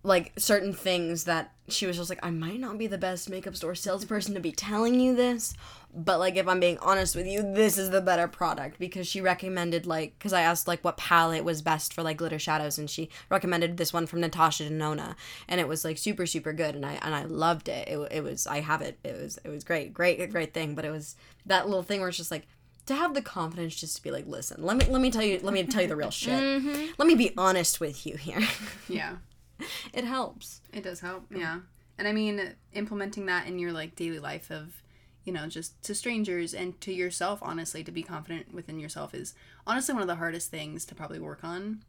like 0.02 0.32
certain 0.36 0.72
things 0.72 1.24
that 1.24 1.52
she 1.68 1.86
was 1.86 1.96
just 1.96 2.10
like 2.10 2.20
I 2.22 2.30
might 2.30 2.60
not 2.60 2.78
be 2.78 2.86
the 2.86 2.98
best 2.98 3.28
makeup 3.28 3.56
store 3.56 3.74
salesperson 3.74 4.34
to 4.34 4.40
be 4.40 4.52
telling 4.52 5.00
you 5.00 5.14
this 5.14 5.54
but 5.94 6.18
like 6.18 6.36
if 6.36 6.46
I'm 6.46 6.60
being 6.60 6.78
honest 6.78 7.16
with 7.16 7.26
you 7.26 7.42
this 7.42 7.78
is 7.78 7.90
the 7.90 8.00
better 8.00 8.28
product. 8.28 8.78
Because 8.78 9.06
she 9.06 9.20
recommended 9.20 9.86
like 9.86 10.18
cuz 10.18 10.32
I 10.32 10.42
asked 10.42 10.68
like 10.68 10.84
what 10.84 10.96
palette 10.96 11.44
was 11.44 11.62
best 11.62 11.92
for 11.92 12.02
like 12.02 12.16
glitter 12.16 12.38
shadows 12.38 12.78
and 12.78 12.88
she 12.88 13.08
recommended 13.30 13.76
this 13.76 13.92
one 13.92 14.06
from 14.06 14.20
Natasha 14.20 14.64
Denona 14.64 15.16
and 15.48 15.60
it 15.60 15.68
was 15.68 15.84
like 15.84 15.98
super 15.98 16.26
super 16.26 16.52
good 16.52 16.74
and 16.74 16.84
I 16.84 16.98
and 17.02 17.14
I 17.14 17.24
loved 17.24 17.68
it. 17.68 17.88
It, 17.88 17.98
it 18.10 18.22
was 18.22 18.46
I 18.46 18.60
have 18.60 18.82
it. 18.82 18.98
It 19.04 19.20
was 19.20 19.38
it 19.44 19.48
was 19.48 19.64
great. 19.64 19.92
Great 19.92 20.30
great 20.30 20.54
thing 20.54 20.74
but 20.74 20.84
it 20.84 20.90
was 20.90 21.16
that 21.46 21.66
little 21.66 21.82
thing 21.82 22.00
where 22.00 22.08
it's 22.08 22.18
just 22.18 22.30
like 22.30 22.46
to 22.86 22.94
have 22.94 23.12
the 23.12 23.22
confidence 23.22 23.76
just 23.76 23.96
to 23.96 24.02
be 24.02 24.10
like 24.10 24.26
listen 24.26 24.62
let 24.62 24.78
me 24.78 24.86
let 24.86 25.02
me 25.02 25.10
tell 25.10 25.22
you 25.22 25.38
let 25.42 25.52
me 25.52 25.62
tell 25.64 25.82
you 25.82 25.88
the 25.88 25.96
real 25.96 26.10
shit. 26.10 26.40
Mm-hmm. 26.42 26.92
Let 26.98 27.08
me 27.08 27.14
be 27.14 27.32
honest 27.36 27.80
with 27.80 28.06
you 28.06 28.16
here. 28.16 28.40
Yeah 28.88 29.16
it 29.92 30.04
helps 30.04 30.60
It 30.72 30.84
does 30.84 31.00
help, 31.00 31.26
oh. 31.34 31.38
yeah. 31.38 31.60
And 31.98 32.06
I 32.06 32.12
mean, 32.12 32.54
implementing 32.72 33.26
that 33.26 33.46
in 33.46 33.58
your 33.58 33.72
like 33.72 33.96
daily 33.96 34.20
life 34.20 34.50
of, 34.50 34.82
you 35.24 35.32
know, 35.32 35.48
just 35.48 35.82
to 35.82 35.94
strangers 35.94 36.54
and 36.54 36.80
to 36.80 36.92
yourself, 36.92 37.40
honestly, 37.42 37.82
to 37.82 37.90
be 37.90 38.02
confident 38.02 38.54
within 38.54 38.78
yourself 38.78 39.14
is 39.14 39.34
honestly 39.66 39.92
one 39.92 40.02
of 40.02 40.08
the 40.08 40.14
hardest 40.14 40.50
things 40.50 40.84
to 40.86 40.94
probably 40.94 41.18
work 41.18 41.42
on 41.42 41.82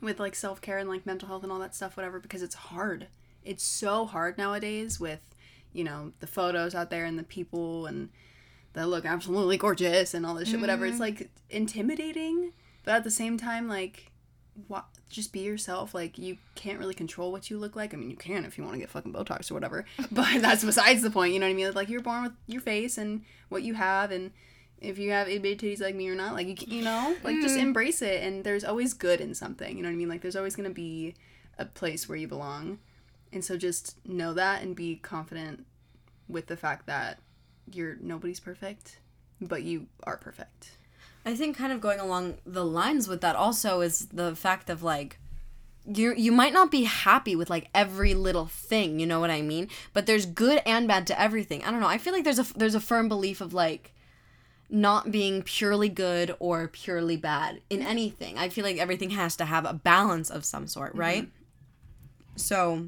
with 0.00 0.18
like 0.18 0.34
self 0.34 0.60
care 0.60 0.78
and 0.78 0.88
like 0.88 1.06
mental 1.06 1.28
health 1.28 1.44
and 1.44 1.52
all 1.52 1.60
that 1.60 1.74
stuff, 1.74 1.96
whatever, 1.96 2.18
because 2.18 2.42
it's 2.42 2.56
hard. 2.56 3.06
It's 3.44 3.62
so 3.62 4.04
hard 4.04 4.36
nowadays 4.36 4.98
with, 4.98 5.20
you 5.72 5.84
know, 5.84 6.12
the 6.20 6.26
photos 6.26 6.74
out 6.74 6.90
there 6.90 7.04
and 7.04 7.18
the 7.18 7.24
people 7.24 7.86
and 7.86 8.08
that 8.72 8.88
look 8.88 9.04
absolutely 9.04 9.58
gorgeous 9.58 10.14
and 10.14 10.24
all 10.24 10.34
this 10.34 10.48
shit, 10.48 10.60
whatever. 10.60 10.86
It's 10.86 10.94
mm-hmm. 10.94 11.02
like 11.02 11.30
intimidating, 11.50 12.52
but 12.84 12.94
at 12.94 13.04
the 13.04 13.10
same 13.10 13.36
time, 13.36 13.68
like, 13.68 14.11
what 14.68 14.84
just 15.08 15.32
be 15.32 15.40
yourself 15.40 15.94
like 15.94 16.18
you 16.18 16.36
can't 16.54 16.78
really 16.78 16.94
control 16.94 17.32
what 17.32 17.50
you 17.50 17.58
look 17.58 17.76
like. 17.76 17.94
I 17.94 17.96
mean 17.96 18.10
you 18.10 18.16
can 18.16 18.44
if 18.44 18.58
you 18.58 18.64
want 18.64 18.74
to 18.74 18.80
get 18.80 18.90
fucking 18.90 19.12
botox 19.12 19.50
or 19.50 19.54
whatever 19.54 19.84
but 20.12 20.42
that's 20.42 20.64
besides 20.64 21.02
the 21.02 21.10
point 21.10 21.32
you 21.32 21.40
know 21.40 21.46
what 21.46 21.52
i 21.52 21.54
mean? 21.54 21.72
Like 21.72 21.88
you're 21.88 22.02
born 22.02 22.24
with 22.24 22.32
your 22.46 22.60
face 22.60 22.98
and 22.98 23.22
what 23.48 23.62
you 23.62 23.74
have 23.74 24.10
and 24.10 24.30
if 24.80 24.98
you 24.98 25.12
have 25.12 25.28
itty 25.28 25.38
bitty 25.38 25.74
titties 25.74 25.80
like 25.80 25.94
me 25.94 26.08
or 26.08 26.14
not 26.14 26.34
like 26.34 26.48
you, 26.48 26.76
you 26.76 26.82
know? 26.82 27.16
Like 27.22 27.40
just 27.40 27.56
mm. 27.56 27.62
embrace 27.62 28.02
it 28.02 28.22
and 28.22 28.44
there's 28.44 28.64
always 28.64 28.94
good 28.94 29.20
in 29.20 29.34
something 29.34 29.76
you 29.76 29.82
know 29.82 29.88
what 29.88 29.94
i 29.94 29.96
mean? 29.96 30.08
Like 30.08 30.22
there's 30.22 30.36
always 30.36 30.56
going 30.56 30.68
to 30.68 30.74
be 30.74 31.14
a 31.58 31.64
place 31.64 32.08
where 32.08 32.16
you 32.16 32.28
belong. 32.28 32.78
And 33.32 33.44
so 33.44 33.56
just 33.56 33.96
know 34.06 34.34
that 34.34 34.62
and 34.62 34.76
be 34.76 34.96
confident 34.96 35.66
with 36.28 36.46
the 36.46 36.56
fact 36.56 36.86
that 36.86 37.18
you're 37.72 37.96
nobody's 38.00 38.40
perfect 38.40 38.98
but 39.40 39.62
you 39.62 39.86
are 40.04 40.16
perfect 40.16 40.76
I 41.24 41.34
think 41.34 41.56
kind 41.56 41.72
of 41.72 41.80
going 41.80 42.00
along 42.00 42.38
the 42.44 42.64
lines 42.64 43.06
with 43.06 43.20
that 43.20 43.36
also 43.36 43.80
is 43.80 44.06
the 44.06 44.34
fact 44.34 44.68
of 44.68 44.82
like 44.82 45.18
you 45.84 46.14
you 46.14 46.32
might 46.32 46.52
not 46.52 46.70
be 46.70 46.84
happy 46.84 47.34
with 47.34 47.50
like 47.50 47.68
every 47.74 48.14
little 48.14 48.46
thing, 48.46 49.00
you 49.00 49.06
know 49.06 49.20
what 49.20 49.30
I 49.30 49.42
mean? 49.42 49.68
But 49.92 50.06
there's 50.06 50.26
good 50.26 50.62
and 50.66 50.86
bad 50.86 51.06
to 51.08 51.20
everything. 51.20 51.64
I 51.64 51.70
don't 51.70 51.80
know. 51.80 51.86
I 51.86 51.98
feel 51.98 52.12
like 52.12 52.24
there's 52.24 52.38
a 52.38 52.58
there's 52.58 52.74
a 52.74 52.80
firm 52.80 53.08
belief 53.08 53.40
of 53.40 53.52
like 53.52 53.92
not 54.68 55.10
being 55.10 55.42
purely 55.42 55.88
good 55.88 56.34
or 56.38 56.66
purely 56.68 57.16
bad 57.16 57.60
in 57.68 57.82
anything. 57.82 58.38
I 58.38 58.48
feel 58.48 58.64
like 58.64 58.78
everything 58.78 59.10
has 59.10 59.36
to 59.36 59.44
have 59.44 59.66
a 59.66 59.74
balance 59.74 60.30
of 60.30 60.44
some 60.44 60.66
sort, 60.66 60.94
right? 60.94 61.24
Mm-hmm. 61.24 62.36
So 62.36 62.86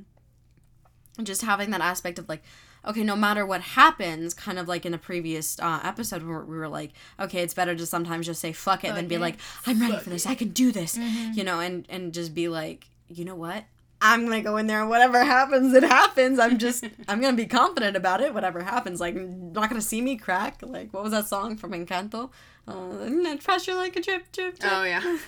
just 1.22 1.42
having 1.42 1.70
that 1.70 1.80
aspect 1.80 2.18
of 2.18 2.28
like 2.28 2.42
okay, 2.86 3.02
no 3.02 3.16
matter 3.16 3.44
what 3.46 3.60
happens, 3.60 4.34
kind 4.34 4.58
of 4.58 4.68
like 4.68 4.84
in 4.86 4.94
a 4.94 4.98
previous 4.98 5.58
uh, 5.60 5.80
episode 5.82 6.22
where 6.22 6.40
we 6.40 6.56
were 6.56 6.68
like, 6.68 6.92
okay, 7.18 7.42
it's 7.42 7.54
better 7.54 7.74
to 7.74 7.86
sometimes 7.86 8.26
just 8.26 8.40
say 8.40 8.52
fuck 8.52 8.84
it 8.84 8.94
than 8.94 9.08
be 9.08 9.16
it. 9.16 9.20
like, 9.20 9.36
I'm 9.66 9.80
ready 9.80 9.98
for 9.98 10.10
this, 10.10 10.26
I 10.26 10.34
can 10.34 10.48
do 10.48 10.72
this, 10.72 10.96
you 10.96 11.44
know, 11.44 11.60
and 11.60 11.86
and 11.88 12.12
just 12.12 12.34
be 12.34 12.48
like, 12.48 12.86
you 13.08 13.24
know 13.24 13.34
what? 13.36 13.64
I'm 14.00 14.24
gonna 14.24 14.42
go 14.42 14.58
in 14.58 14.66
there 14.66 14.80
and 14.80 14.90
whatever 14.90 15.24
happens, 15.24 15.72
it 15.72 15.82
happens. 15.82 16.38
I'm 16.38 16.58
just, 16.58 16.84
I'm 17.08 17.22
gonna 17.22 17.36
be 17.36 17.46
confident 17.46 17.96
about 17.96 18.20
it. 18.20 18.34
Whatever 18.34 18.62
happens, 18.62 19.00
like, 19.00 19.14
not 19.14 19.70
gonna 19.70 19.80
see 19.80 20.02
me 20.02 20.16
crack. 20.16 20.58
Like, 20.62 20.92
what 20.92 21.02
was 21.02 21.12
that 21.12 21.26
song 21.26 21.56
from 21.56 21.72
Encanto? 21.72 22.30
Uh, 22.68 23.36
pressure 23.42 23.74
like 23.74 23.96
a 23.96 24.02
drip, 24.02 24.30
drip, 24.32 24.58
drip. 24.58 24.72
Oh 24.72 24.84
yeah. 24.84 25.18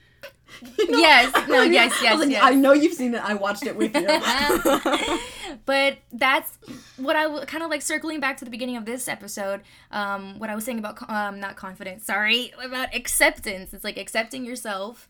yes, 0.89 1.33
no, 1.49 1.63
yes, 1.63 1.97
yes, 2.03 2.13
was 2.15 2.23
like, 2.23 2.31
yes. 2.31 2.43
I 2.43 2.55
know 2.55 2.73
you've 2.73 2.95
seen 2.95 3.15
it. 3.15 3.23
I 3.23 3.35
watched 3.35 3.65
it 3.65 3.77
with 3.77 3.95
you. 3.95 4.07
but 5.67 5.99
that's 6.13 6.59
what 6.97 7.15
I 7.15 7.25
w- 7.25 7.45
kind 7.47 7.63
of 7.63 7.71
like 7.71 7.83
circling 7.83 8.19
back 8.19 8.39
to 8.39 8.45
the 8.45 8.51
beginning 8.51 8.77
of 8.77 8.85
this 8.85 9.07
episode. 9.07 9.61
Um, 9.93 10.39
what 10.39 10.51
I 10.51 10.55
was 10.57 10.65
saying 10.65 10.79
about 10.81 10.97
co- 10.97 11.13
um, 11.13 11.39
not 11.39 11.55
confidence, 11.57 12.05
sorry, 12.05 12.53
about 12.63 12.95
acceptance. 12.95 13.73
It's 13.73 13.85
like 13.85 13.97
accepting 13.97 14.45
yourself. 14.45 15.09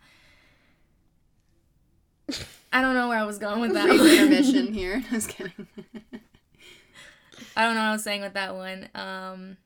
I 2.72 2.82
don't 2.82 2.94
know 2.94 3.08
where 3.08 3.18
I 3.18 3.24
was 3.24 3.38
going 3.38 3.60
with 3.60 3.72
that. 3.72 3.86
Your 3.86 3.96
one. 3.96 4.30
mission 4.30 4.74
here. 4.74 5.02
I 5.10 5.14
was 5.14 5.26
kidding. 5.26 5.66
I 7.56 7.64
don't 7.64 7.74
know 7.74 7.80
what 7.80 7.88
I 7.88 7.92
was 7.92 8.04
saying 8.04 8.20
with 8.20 8.34
that 8.34 8.54
one. 8.54 8.88
Um, 8.94 9.56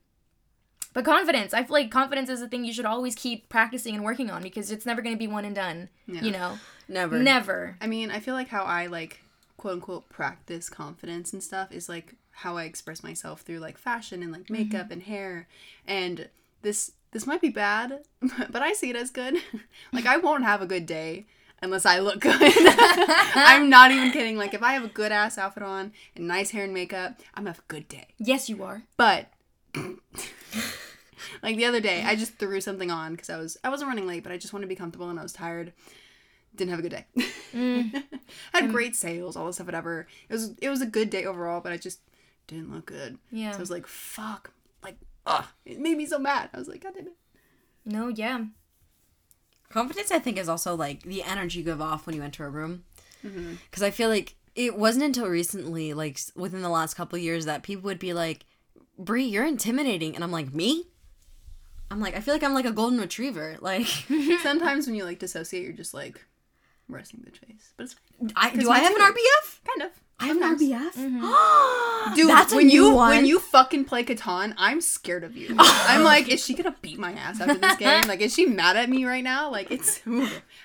but 0.93 1.05
confidence. 1.05 1.55
I 1.55 1.65
feel 1.65 1.73
like 1.73 1.91
confidence 1.91 2.29
is 2.29 2.43
a 2.43 2.49
thing 2.49 2.65
you 2.65 2.73
should 2.73 2.85
always 2.85 3.15
keep 3.15 3.49
practicing 3.49 3.95
and 3.95 4.05
working 4.05 4.31
on 4.31 4.43
because 4.43 4.71
it's 4.71 4.87
never 4.87 5.03
going 5.03 5.15
to 5.15 5.19
be 5.19 5.29
one 5.29 5.45
and 5.45 5.55
done. 5.55 5.89
Yeah. 6.07 6.23
You 6.23 6.31
know, 6.33 6.59
Never. 6.89 7.19
never. 7.19 7.77
I 7.81 7.87
mean, 7.87 8.11
I 8.11 8.21
feel 8.21 8.35
like 8.35 8.49
how 8.49 8.65
I 8.65 8.87
like 8.87 9.21
quote 9.57 9.75
unquote 9.75 10.09
practice 10.09 10.69
confidence 10.69 11.33
and 11.33 11.43
stuff 11.43 11.73
is 11.73 11.89
like 11.89 12.17
how 12.33 12.57
I 12.57 12.65
express 12.65 13.03
myself 13.03 13.43
through 13.43 13.61
like 13.61 13.79
fashion 13.79 14.23
and 14.23 14.33
like 14.33 14.43
mm-hmm. 14.43 14.55
makeup 14.55 14.91
and 14.91 15.03
hair. 15.03 15.49
And 15.87 16.29
this 16.63 16.93
this 17.13 17.27
might 17.27 17.41
be 17.41 17.51
bad, 17.51 18.01
but 18.51 18.63
I 18.63 18.73
see 18.73 18.91
it 18.91 18.97
as 18.97 19.11
good. 19.11 19.37
like 19.93 20.07
I 20.07 20.17
won't 20.17 20.45
have 20.45 20.63
a 20.63 20.67
good 20.67 20.87
day 20.87 21.27
unless 21.63 21.87
I 21.87 22.01
look 22.01 22.21
good. 22.21 22.37
I'm 22.41 23.71
not 23.71 23.91
even 23.91 24.11
kidding. 24.11 24.37
Like 24.37 24.55
if 24.55 24.63
I 24.63 24.73
have 24.73 24.85
a 24.85 24.89
good 24.89 25.13
ass 25.13 25.39
outfit 25.39 25.63
on 25.63 25.93
and 26.17 26.27
nice 26.27 26.51
hair 26.51 26.65
and 26.65 26.75
makeup, 26.75 27.21
I'm 27.35 27.45
gonna 27.45 27.51
have 27.51 27.61
a 27.61 27.73
good 27.73 27.89
day. 27.89 28.09
Yes, 28.19 28.49
you 28.49 28.63
are. 28.63 28.83
But 28.97 29.29
like 31.43 31.57
the 31.57 31.64
other 31.64 31.81
day, 31.81 32.02
I 32.05 32.17
just 32.17 32.35
threw 32.35 32.61
something 32.61 32.91
on 32.91 33.12
because 33.12 33.31
I 33.31 33.38
was 33.38 33.57
I 33.64 33.69
wasn't 33.69 33.88
running 33.88 34.07
late, 34.07 34.23
but 34.23 34.33
I 34.33 34.37
just 34.37 34.52
wanted 34.52 34.67
to 34.67 34.69
be 34.69 34.76
comfortable 34.76 35.11
and 35.11 35.19
I 35.19 35.23
was 35.23 35.33
tired. 35.33 35.73
Didn't 36.55 36.71
have 36.71 36.81
a 36.81 36.88
good 36.88 37.05
day. 37.55 38.05
Had 38.52 38.71
great 38.71 38.95
sales, 38.95 39.37
all 39.37 39.47
this 39.47 39.57
stuff, 39.57 39.67
whatever. 39.67 40.07
It 40.29 40.35
was 40.35 40.55
it 40.61 40.69
was 40.69 40.83
a 40.83 40.87
good 40.87 41.09
day 41.09 41.25
overall, 41.25 41.61
but 41.61 41.73
I 41.73 41.79
just 41.79 42.00
didn't 42.47 42.73
look 42.73 42.87
good. 42.87 43.19
Yeah. 43.31 43.52
So 43.52 43.59
I 43.59 43.61
was 43.61 43.71
like, 43.71 43.87
fuck, 43.87 44.52
like, 44.83 44.97
ugh, 45.26 45.47
it 45.64 45.81
made 45.81 45.97
me 45.97 46.07
so 46.07 46.19
mad. 46.19 46.50
I 46.52 46.59
was 46.59 46.69
like, 46.69 46.83
God 46.83 46.95
damn 46.95 47.07
it. 47.07 47.17
No, 47.85 48.09
yeah. 48.09 48.45
Confidence, 49.71 50.11
I 50.11 50.19
think, 50.19 50.38
is 50.38 50.49
also 50.49 50.75
like 50.75 51.02
the 51.02 51.23
energy 51.23 51.61
you 51.61 51.64
give 51.64 51.81
off 51.81 52.07
when 52.07 52.14
you 52.14 52.23
enter 52.23 52.47
a 52.47 52.50
room. 52.50 52.85
Mm-hmm. 53.25 53.55
Because 53.71 53.83
I 53.83 53.91
feel 53.91 54.09
like 54.09 54.35
it 54.55 54.76
wasn't 54.76 55.05
until 55.05 55.29
recently, 55.29 55.95
like 55.95 56.21
within 56.37 56.62
the 56.62 56.69
last 56.69 56.95
couple 56.95 57.17
of 57.17 57.23
years, 57.23 57.47
that 57.47 57.62
people 57.62 57.85
would 57.85 57.99
be 57.99 58.12
like, 58.12 58.45
Brie, 58.99 59.25
you're 59.25 59.47
intimidating. 59.47 60.14
And 60.14 60.23
I'm 60.23 60.31
like, 60.31 60.52
me? 60.52 60.88
I'm 61.93 62.01
like, 62.01 62.17
I 62.17 62.21
feel 62.21 62.35
like 62.35 62.43
I'm 62.43 62.55
like 62.55 62.65
a 62.65 62.73
golden 62.73 62.99
retriever. 62.99 63.57
Like, 63.63 63.87
Sometimes 64.43 64.87
when 64.87 64.97
you 64.97 65.05
like 65.05 65.19
dissociate, 65.19 65.63
you're 65.63 65.73
just 65.73 65.95
like 65.95 66.25
resting 66.89 67.23
the 67.25 67.31
chase. 67.31 67.73
but 67.77 67.85
it's. 67.85 67.97
I, 68.35 68.55
do 68.57 68.71
I 68.71 68.79
have 68.79 68.95
an. 68.95 69.01
RBF? 69.03 69.61
kind 69.65 69.83
of. 69.83 69.93
I 70.23 70.26
have 70.26 70.37
an. 70.37 70.59
RBF? 70.59 72.14
Dude, 72.17 72.29
That's 72.29 72.52
when 72.55 72.69
you 72.71 72.93
one. 72.95 73.11
when 73.11 73.26
you 73.26 73.38
fucking 73.38 73.85
play 73.85 74.05
Catan, 74.05 74.55
I'm 74.57 74.81
scared 74.81 75.25
of 75.25 75.37
you. 75.37 75.55
I'm 75.59 76.02
like, 76.02 76.29
is 76.29 76.45
she 76.45 76.55
gonna 76.55 76.75
beat 76.83 76.99
my 76.99 77.12
ass 77.12 77.41
after 77.41 77.55
this 77.59 77.76
game? 77.76 78.02
Like, 78.09 78.21
is 78.21 78.35
she 78.35 78.47
mad 78.47 78.76
at 78.76 78.88
me 78.91 79.05
right 79.05 79.25
now? 79.25 79.50
Like, 79.50 79.71
it's. 79.71 80.00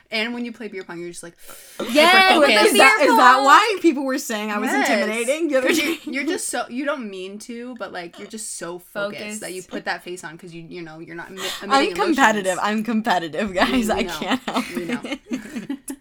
And 0.09 0.33
when 0.33 0.45
you 0.45 0.53
play 0.53 0.69
beer 0.69 0.85
pong, 0.85 1.01
you're 1.01 1.09
just 1.09 1.21
like, 1.21 1.35
Yes, 1.91 2.37
Okay. 2.41 2.53
Is 2.55 2.77
that, 2.77 2.99
is 3.01 3.17
that 3.17 3.41
why 3.43 3.77
people 3.81 4.05
were 4.05 4.17
saying 4.17 4.51
I 4.51 4.57
was 4.57 4.69
Yes. 4.69 4.89
intimidating 4.89 5.49
the 5.49 5.57
other 5.57 5.67
'Cause 5.67 5.77
day? 5.79 5.97
you- 6.05 6.13
You're 6.13 6.23
just 6.23 6.47
so 6.53 6.65
you 6.69 6.85
don't 6.85 7.09
mean 7.09 7.39
to, 7.39 7.75
but 7.75 7.91
like 7.91 8.17
you're 8.17 8.29
just 8.29 8.55
so 8.57 8.79
focused, 8.79 9.19
Focused. 9.21 9.41
that 9.41 9.53
you 9.53 9.63
put 9.63 9.83
that 9.83 10.03
face 10.05 10.23
on 10.23 10.37
because 10.37 10.55
you 10.55 10.61
you 10.65 10.81
know 10.81 10.99
you're 10.99 11.17
not. 11.17 11.27
I'm 11.63 11.93
competitive. 11.93 12.53
emotions. 12.53 12.59
I'm 12.63 12.83
competitive, 12.85 13.53
guys. 13.53 13.89
I 13.89 14.03
can't 14.05 14.41
help 14.43 14.65
We 14.73 14.85
know. 14.85 15.01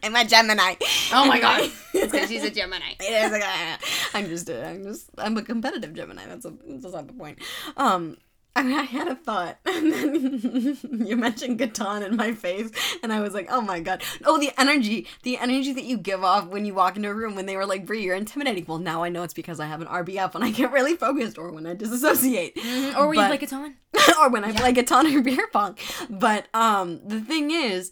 I'm 0.07 0.15
a 0.15 0.25
Gemini. 0.29 0.75
Oh 1.13 1.27
my 1.27 1.41
god, 1.41 1.71
because 1.93 2.29
she's 2.29 2.45
a 2.45 2.51
Gemini. 2.51 2.93
It 3.01 3.05
is 3.05 3.33
a. 3.33 4.17
I'm 4.17 4.29
just, 4.29 4.49
a, 4.49 4.65
I'm 4.67 4.85
just, 4.85 5.11
I'm 5.19 5.37
a 5.37 5.43
competitive 5.43 5.95
Gemini. 5.95 6.27
That's 6.27 6.45
a, 6.45 6.55
that's 6.67 6.95
not 6.95 7.07
the 7.09 7.13
point. 7.13 7.39
Um, 7.77 8.17
I 8.55 8.63
mean, 8.63 8.79
I 8.79 8.85
had 8.85 9.09
a 9.09 9.15
thought, 9.17 9.59
and 9.67 9.93
then 9.93 11.07
you 11.07 11.17
mentioned 11.17 11.59
Catan 11.59 12.07
in 12.07 12.17
my 12.17 12.33
face, 12.33 12.71
and 13.03 13.13
I 13.13 13.21
was 13.21 13.35
like, 13.35 13.49
oh 13.51 13.61
my 13.61 13.81
god. 13.81 14.03
Oh, 14.25 14.39
the 14.39 14.51
energy, 14.59 15.07
the 15.25 15.37
energy 15.39 15.73
that 15.75 15.85
you 15.85 15.99
give 15.99 16.23
off 16.25 16.47
when 16.47 16.65
you 16.65 16.73
walk 16.73 16.97
into 16.97 17.11
a 17.11 17.15
room. 17.15 17.35
When 17.35 17.47
they 17.47 17.57
were 17.57 17.67
like, 17.67 17.85
Brie, 17.85 18.03
you're 18.05 18.15
intimidating. 18.17 18.65
Well, 18.67 18.79
now 18.79 19.03
I 19.03 19.09
know 19.11 19.25
it's 19.25 19.35
because 19.35 19.59
I 19.61 19.67
have 19.67 19.81
an 19.83 19.89
RBF 19.89 20.33
when 20.35 20.43
I 20.45 20.53
get 20.53 20.71
really 20.73 20.95
focused, 20.97 21.37
or 21.37 21.51
when 21.51 21.67
I 21.67 21.75
disassociate, 21.75 22.57
Or 22.97 23.09
when 23.09 23.17
you 23.19 23.23
But- 23.25 23.39
play 23.39 23.47
Catan. 23.47 23.75
or 24.21 24.31
when 24.31 24.45
I 24.45 24.53
play 24.53 24.73
Catan 24.73 25.13
or 25.15 25.21
beer 25.21 25.49
pong. 25.53 25.77
But 26.09 26.47
um, 26.55 27.01
the 27.07 27.21
thing 27.21 27.51
is, 27.51 27.91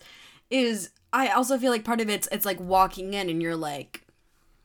is 0.49 0.90
I 1.14 1.28
also 1.28 1.56
feel 1.59 1.71
like 1.71 1.85
part 1.85 2.00
of 2.00 2.09
it's 2.11 2.28
it's 2.33 2.44
like 2.44 2.59
walking 2.61 3.14
in 3.14 3.30
and 3.30 3.40
you're 3.40 3.56
like, 3.56 4.02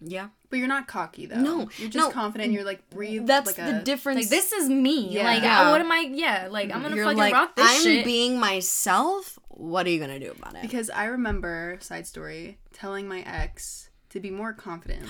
yeah, 0.01 0.29
But 0.49 0.57
you're 0.59 0.67
not 0.67 0.87
cocky 0.87 1.25
though. 1.25 1.39
No, 1.39 1.69
you're 1.77 1.89
just 1.89 2.07
no. 2.07 2.11
confident. 2.11 2.51
You're 2.53 2.63
like 2.63 2.89
breathe. 2.89 3.27
that's 3.27 3.45
like 3.47 3.55
the 3.57 3.79
a, 3.81 3.83
difference. 3.83 4.21
Like 4.21 4.29
this 4.29 4.51
is 4.53 4.67
me. 4.69 5.09
Yeah. 5.09 5.23
Like 5.25 5.43
Yeah. 5.43 5.61
I- 5.61 5.71
what 5.71 5.79
am 5.81 5.91
I? 5.91 6.09
Yeah. 6.11 6.47
Like 6.49 6.71
I'm 6.73 6.81
gonna 6.81 6.95
you're 6.95 7.05
fucking 7.05 7.17
like, 7.19 7.33
rock 7.33 7.55
this 7.55 7.67
I'm 7.69 7.83
shit. 7.83 8.05
being 8.05 8.39
myself. 8.39 9.37
What 9.49 9.85
are 9.85 9.89
you 9.89 9.99
gonna 9.99 10.19
do 10.19 10.31
about 10.31 10.55
it? 10.55 10.61
Because 10.63 10.89
I 10.89 11.05
remember 11.05 11.77
side 11.81 12.07
story 12.07 12.57
telling 12.73 13.07
my 13.07 13.19
ex 13.21 13.89
to 14.09 14.19
be 14.19 14.31
more 14.31 14.53
confident. 14.53 15.03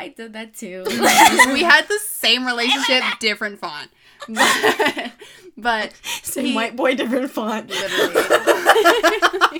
I 0.00 0.14
did 0.16 0.32
that 0.34 0.54
too. 0.54 0.84
we 0.88 1.62
had 1.64 1.88
the 1.88 1.98
same 2.06 2.46
relationship, 2.46 3.02
different 3.20 3.58
font. 3.58 3.90
But, 4.28 5.12
but 5.56 5.92
Same 6.22 6.44
he- 6.46 6.54
white 6.54 6.76
boy, 6.76 6.94
different 6.94 7.30
font. 7.32 7.68
literally. 7.68 9.58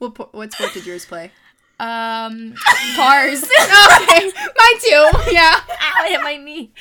What 0.00 0.14
po- 0.16 0.28
what 0.32 0.52
sport 0.52 0.74
did 0.74 0.84
yours 0.84 1.04
play? 1.04 1.30
um, 1.80 2.54
cars. 2.94 3.42
okay, 3.60 4.32
mine 4.32 4.80
too. 4.80 5.10
Yeah. 5.32 5.60
Ow, 5.70 6.04
I 6.04 6.08
hit 6.10 6.22
my 6.22 6.36
knee. 6.36 6.72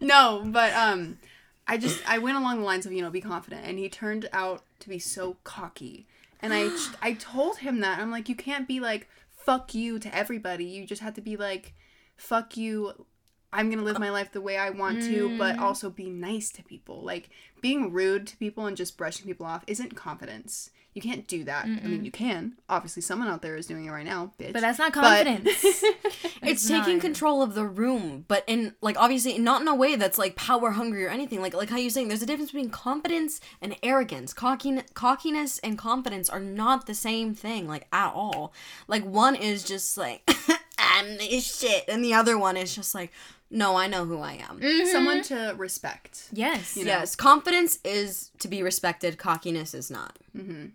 No, 0.00 0.42
but 0.46 0.72
um, 0.72 1.18
I 1.66 1.78
just 1.78 2.08
I 2.08 2.18
went 2.18 2.36
along 2.36 2.60
the 2.60 2.64
lines 2.64 2.86
of 2.86 2.92
you 2.92 3.02
know 3.02 3.10
be 3.10 3.20
confident, 3.20 3.66
and 3.66 3.78
he 3.78 3.88
turned 3.88 4.28
out 4.32 4.62
to 4.80 4.88
be 4.88 4.98
so 4.98 5.36
cocky, 5.44 6.06
and 6.40 6.52
I 6.54 6.70
I 7.00 7.14
told 7.14 7.58
him 7.58 7.80
that 7.80 7.98
I'm 7.98 8.10
like 8.10 8.28
you 8.28 8.36
can't 8.36 8.68
be 8.68 8.80
like 8.80 9.08
fuck 9.28 9.74
you 9.74 9.98
to 9.98 10.14
everybody. 10.14 10.64
You 10.64 10.86
just 10.86 11.02
have 11.02 11.14
to 11.14 11.20
be 11.20 11.36
like 11.36 11.74
fuck 12.16 12.56
you. 12.56 13.06
I'm 13.52 13.68
gonna 13.68 13.82
live 13.82 13.98
my 13.98 14.10
life 14.10 14.32
the 14.32 14.40
way 14.40 14.56
I 14.56 14.70
want 14.70 15.02
to, 15.02 15.36
but 15.36 15.58
also 15.58 15.90
be 15.90 16.08
nice 16.08 16.50
to 16.52 16.62
people. 16.62 17.02
Like 17.02 17.28
being 17.60 17.92
rude 17.92 18.26
to 18.28 18.36
people 18.38 18.64
and 18.66 18.76
just 18.76 18.96
brushing 18.96 19.26
people 19.26 19.44
off 19.44 19.64
isn't 19.66 19.94
confidence. 19.94 20.70
You 20.94 21.00
can't 21.00 21.26
do 21.26 21.44
that. 21.44 21.64
I 21.64 21.68
mean, 21.68 22.04
you 22.04 22.10
can. 22.10 22.54
Obviously, 22.68 23.00
someone 23.00 23.28
out 23.28 23.40
there 23.40 23.56
is 23.56 23.66
doing 23.66 23.86
it 23.86 23.90
right 23.90 24.04
now, 24.04 24.32
bitch. 24.38 24.52
But 24.52 24.60
that's 24.60 24.78
not 24.78 24.92
But- 24.92 25.24
confidence. 25.26 25.64
It's 25.64 25.84
It's 26.42 26.68
taking 26.68 26.98
control 27.00 27.40
of 27.40 27.54
the 27.54 27.64
room, 27.64 28.24
but 28.28 28.42
in 28.46 28.74
like 28.82 28.96
obviously 28.98 29.38
not 29.38 29.62
in 29.62 29.68
a 29.68 29.74
way 29.74 29.94
that's 29.96 30.18
like 30.18 30.34
power 30.36 30.72
hungry 30.72 31.04
or 31.06 31.08
anything. 31.08 31.40
Like 31.40 31.54
like 31.54 31.70
how 31.70 31.76
you're 31.78 31.88
saying, 31.88 32.08
there's 32.08 32.22
a 32.22 32.26
difference 32.26 32.50
between 32.50 32.68
confidence 32.70 33.40
and 33.62 33.76
arrogance. 33.82 34.34
Cockin- 34.34 34.82
cockiness 34.92 35.58
and 35.60 35.78
confidence 35.78 36.28
are 36.28 36.40
not 36.40 36.86
the 36.86 36.94
same 36.94 37.32
thing, 37.34 37.66
like 37.68 37.86
at 37.92 38.12
all. 38.12 38.52
Like 38.88 39.04
one 39.04 39.34
is 39.36 39.62
just 39.64 39.96
like 39.96 40.28
I'm 40.78 41.16
this 41.16 41.58
shit, 41.58 41.84
and 41.88 42.04
the 42.04 42.12
other 42.14 42.36
one 42.36 42.56
is 42.56 42.74
just 42.74 42.94
like, 42.94 43.12
no, 43.50 43.76
I 43.76 43.86
know 43.86 44.04
who 44.04 44.18
I 44.18 44.32
am. 44.48 44.58
Mm-hmm. 44.60 44.86
someone 44.90 45.22
to 45.24 45.54
respect. 45.56 46.28
yes. 46.32 46.76
know. 46.76 46.82
Yes, 46.82 47.14
confidence 47.16 47.78
is 47.84 48.30
to 48.40 48.48
be 48.48 48.62
respected. 48.62 49.16
Cockiness 49.16 49.74
is 49.74 49.90
not. 49.90 50.18
Mm-hmm. 50.36 50.66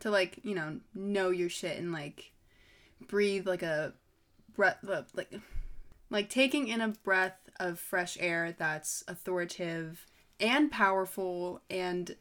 To 0.00 0.10
like 0.10 0.38
you 0.42 0.54
know 0.54 0.78
know 0.94 1.30
your 1.30 1.48
shit 1.48 1.78
and 1.78 1.92
like 1.92 2.32
breathe 3.06 3.46
like 3.46 3.62
a 3.62 3.92
breath 4.56 4.78
like 5.14 5.32
like 6.10 6.28
taking 6.28 6.68
in 6.68 6.80
a 6.80 6.88
breath 6.88 7.38
of 7.60 7.78
fresh 7.78 8.16
air 8.20 8.54
that's 8.58 9.04
authoritative 9.08 10.06
and 10.40 10.70
powerful 10.70 11.62
and 11.70 12.16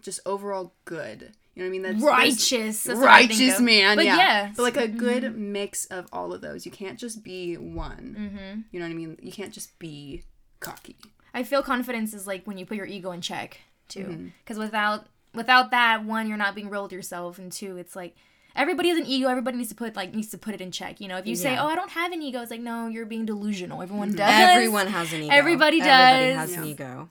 just 0.00 0.20
overall 0.26 0.74
good 0.84 1.32
you 1.54 1.62
know 1.62 1.64
what 1.64 1.66
i 1.66 1.70
mean 1.70 1.82
that's 1.82 2.02
Righteous. 2.02 2.84
That's 2.84 3.00
what 3.00 3.08
I 3.08 3.26
think 3.26 3.40
righteous 3.40 3.60
man 3.60 3.96
But 3.96 4.04
yeah. 4.04 4.16
yeah. 4.16 4.52
but 4.56 4.62
like 4.62 4.76
a 4.76 4.88
good 4.88 5.36
mix 5.36 5.86
of 5.86 6.06
all 6.12 6.32
of 6.32 6.40
those 6.40 6.64
you 6.64 6.72
can't 6.72 6.98
just 6.98 7.22
be 7.22 7.56
one 7.56 8.16
mm-hmm. 8.18 8.60
you 8.70 8.80
know 8.80 8.86
what 8.86 8.92
i 8.92 8.94
mean 8.94 9.18
you 9.22 9.32
can't 9.32 9.52
just 9.52 9.78
be 9.78 10.22
cocky 10.60 10.96
I 11.34 11.42
feel 11.42 11.62
confidence 11.62 12.14
is 12.14 12.26
like 12.26 12.44
when 12.46 12.58
you 12.58 12.66
put 12.66 12.76
your 12.76 12.86
ego 12.86 13.12
in 13.12 13.20
check 13.20 13.60
too. 13.88 14.04
Mm-hmm. 14.04 14.26
Because 14.44 14.58
without 14.58 15.06
without 15.38 15.70
that, 15.70 16.04
one, 16.04 16.28
you're 16.28 16.36
not 16.36 16.54
being 16.54 16.68
real 16.68 16.82
with 16.82 16.92
yourself, 16.92 17.38
and 17.38 17.50
two, 17.50 17.78
it's 17.78 17.96
like 17.96 18.16
everybody 18.56 18.88
has 18.90 18.98
an 18.98 19.06
ego. 19.06 19.28
Everybody 19.28 19.56
needs 19.56 19.70
to 19.70 19.74
put 19.74 19.96
like 19.96 20.12
needs 20.12 20.28
to 20.28 20.38
put 20.38 20.54
it 20.54 20.60
in 20.60 20.70
check. 20.70 21.00
You 21.00 21.08
know, 21.08 21.16
if 21.16 21.26
you 21.26 21.36
say, 21.36 21.56
"Oh, 21.56 21.66
I 21.66 21.76
don't 21.76 21.92
have 21.92 22.12
an 22.12 22.20
ego," 22.20 22.42
it's 22.42 22.50
like, 22.50 22.60
no, 22.60 22.88
you're 22.88 23.06
being 23.06 23.24
delusional. 23.24 23.80
Everyone 23.80 24.12
does. 24.12 24.28
Everyone 24.30 24.88
has 24.88 25.12
an 25.12 25.22
ego. 25.22 25.32
Everybody 25.34 25.78
does. 25.78 25.88
Everybody 25.88 26.34
does. 26.34 26.50
has 26.50 26.56
an 26.56 26.64
ego. 26.64 27.08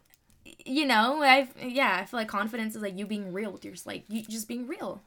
You 0.65 0.85
know, 0.85 1.23
I 1.23 1.47
yeah, 1.63 1.97
I 2.01 2.05
feel 2.05 2.19
like 2.19 2.27
confidence 2.27 2.75
is 2.75 2.81
like 2.81 2.99
you 2.99 3.07
being 3.07 3.31
real 3.33 3.51
with 3.51 3.63
your 3.65 3.73
like 3.85 4.03
you 4.09 4.21
just 4.23 4.47
being 4.47 4.67
real. 4.67 5.01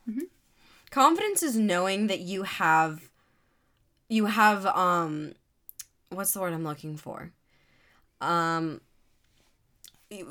Confidence 0.90 1.42
is 1.42 1.56
knowing 1.56 2.08
that 2.08 2.20
you 2.20 2.42
have 2.42 3.10
you 4.08 4.26
have 4.26 4.66
um 4.66 5.34
what's 6.08 6.32
the 6.32 6.40
word 6.40 6.54
I'm 6.54 6.64
looking 6.64 6.96
for? 6.96 7.30
Um 8.20 8.80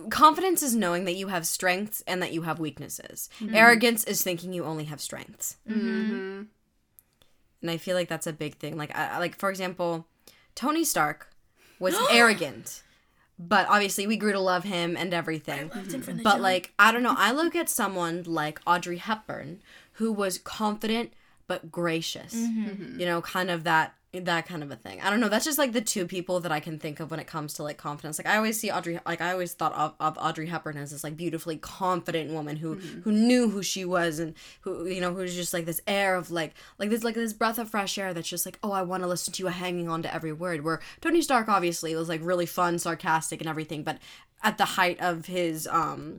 confidence 0.10 0.62
is 0.62 0.76
knowing 0.76 1.06
that 1.06 1.16
you 1.16 1.28
have 1.28 1.48
strengths 1.48 2.04
and 2.06 2.22
that 2.22 2.34
you 2.34 2.44
have 2.44 2.60
weaknesses. 2.60 3.30
Arrogance 3.54 4.04
is 4.04 4.22
thinking 4.22 4.54
you 4.54 4.66
only 4.66 4.86
have 4.86 5.00
strengths. 5.00 5.58
Mm-hmm. 5.70 6.44
And 7.62 7.72
I 7.72 7.78
feel 7.78 7.96
like 7.96 8.10
that's 8.10 8.28
a 8.28 8.34
big 8.34 8.56
thing. 8.56 8.78
Like 8.78 8.96
I, 8.96 9.20
like 9.20 9.38
for 9.38 9.50
example, 9.50 10.06
Tony 10.56 10.84
Stark 10.84 11.30
was 11.80 11.96
arrogant. 12.12 12.84
But 13.42 13.68
obviously 13.70 14.06
we 14.06 14.18
grew 14.18 14.34
to 14.34 14.40
love 14.40 14.66
him 14.66 14.98
and 14.98 15.14
everything. 15.14 15.72
But 16.24 16.42
like 16.42 16.74
I 16.78 16.92
don't 16.92 17.04
know, 17.04 17.16
I 17.18 17.32
look 17.32 17.56
at 17.56 17.70
someone 17.70 18.24
like 18.26 18.60
Audrey 18.68 18.98
Hepburn 18.98 19.62
who 19.94 20.12
was 20.12 20.38
confident 20.38 21.14
but 21.48 21.72
gracious. 21.72 22.34
You 23.00 23.06
know, 23.06 23.22
kind 23.22 23.50
of 23.50 23.64
that 23.64 23.94
that 24.12 24.48
kind 24.48 24.64
of 24.64 24.72
a 24.72 24.76
thing. 24.76 25.00
I 25.02 25.12
don't 25.12 25.20
know. 25.20 25.30
That's 25.30 25.46
just 25.46 25.60
like 25.60 25.72
the 25.72 25.82
two 25.82 26.08
people 26.08 26.40
that 26.40 26.52
I 26.52 26.60
can 26.60 26.80
think 26.80 27.00
of 27.00 27.12
when 27.12 27.20
it 27.20 27.28
comes 27.28 27.54
to 27.56 27.64
like 27.64 27.78
confidence. 27.78 28.18
Like 28.18 28.26
I 28.26 28.38
always 28.38 28.60
see 28.60 28.72
Audrey 28.72 29.00
like 29.06 29.22
I 29.22 29.32
always 29.32 29.54
thought 29.54 29.74
of, 29.74 29.94
of 30.00 30.18
Audrey 30.18 30.48
Hepburn 30.48 30.78
as 30.78 30.90
this 30.90 31.04
like 31.04 31.16
beautifully 31.16 31.58
confident 31.58 32.32
woman 32.32 32.58
who 32.58 32.76
who 32.76 33.12
knew 33.12 33.50
who 33.50 33.62
she 33.62 33.86
was 33.86 34.18
and 34.18 34.34
who 34.62 34.88
you 34.88 35.00
know 35.00 35.14
who 35.14 35.22
was 35.22 35.36
just 35.36 35.54
like 35.54 35.66
this 35.66 35.82
air 35.86 36.16
of 36.16 36.32
like 36.32 36.56
like 36.80 36.90
this 36.90 37.04
like 37.04 37.14
this 37.14 37.34
breath 37.34 37.60
of 37.60 37.70
fresh 37.70 38.00
air 38.00 38.14
that's 38.14 38.28
just 38.28 38.48
like 38.48 38.58
oh 38.64 38.72
I 38.72 38.82
want 38.82 39.04
to 39.04 39.08
listen 39.08 39.32
to 39.34 39.44
you 39.44 39.50
hanging 39.50 39.90
on 39.90 40.02
to 40.02 40.14
every 40.14 40.34
word. 40.34 40.64
Where 40.64 40.82
Tony 41.02 41.22
Stark 41.22 41.48
obviously 41.48 41.94
was 41.96 42.10
like 42.10 42.22
really 42.24 42.48
fun, 42.48 42.80
sarcastic 42.80 43.42
and 43.42 43.50
everything, 43.50 43.84
but 43.84 44.00
at 44.42 44.58
the 44.58 44.66
height 44.66 45.00
of 45.02 45.28
his 45.28 45.68
um 45.68 46.18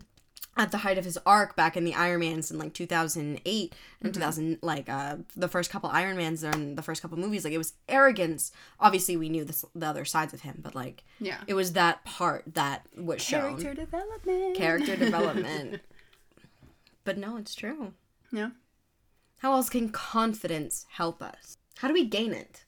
at 0.56 0.72
the 0.72 0.78
height 0.78 0.98
of 0.98 1.04
his 1.04 1.16
arc 1.24 1.54
back 1.56 1.76
in 1.76 1.84
the 1.84 1.94
Iron 1.94 2.20
Mans 2.20 2.50
in 2.50 2.58
like 2.58 2.74
2008 2.74 3.74
and 4.02 4.12
2000 4.14 4.58
like 4.62 4.88
uh 4.88 5.16
the 5.36 5.48
first 5.48 5.70
couple 5.70 5.88
Iron 5.90 6.16
Mans 6.16 6.42
and 6.42 6.76
the 6.76 6.82
first 6.82 7.00
couple 7.02 7.16
movies 7.18 7.44
like 7.44 7.52
it 7.54 7.58
was 7.58 7.74
arrogance 7.88 8.50
obviously 8.80 9.16
we 9.16 9.28
knew 9.28 9.44
this, 9.44 9.64
the 9.74 9.86
other 9.86 10.04
sides 10.04 10.34
of 10.34 10.40
him 10.42 10.58
but 10.62 10.74
like 10.74 11.04
Yeah. 11.20 11.38
it 11.46 11.54
was 11.54 11.72
that 11.74 12.04
part 12.04 12.44
that 12.54 12.84
was 12.96 13.22
shown 13.22 13.60
Character 13.60 13.74
development. 13.74 14.56
character 14.56 14.96
development 15.06 15.80
but 17.04 17.16
no 17.16 17.36
it's 17.36 17.54
true 17.54 17.94
Yeah. 18.32 18.50
how 19.38 19.52
else 19.52 19.70
can 19.70 19.88
confidence 19.90 20.84
help 20.90 21.22
us 21.22 21.56
how 21.78 21.88
do 21.88 21.94
we 21.94 22.04
gain 22.04 22.32
it 22.32 22.64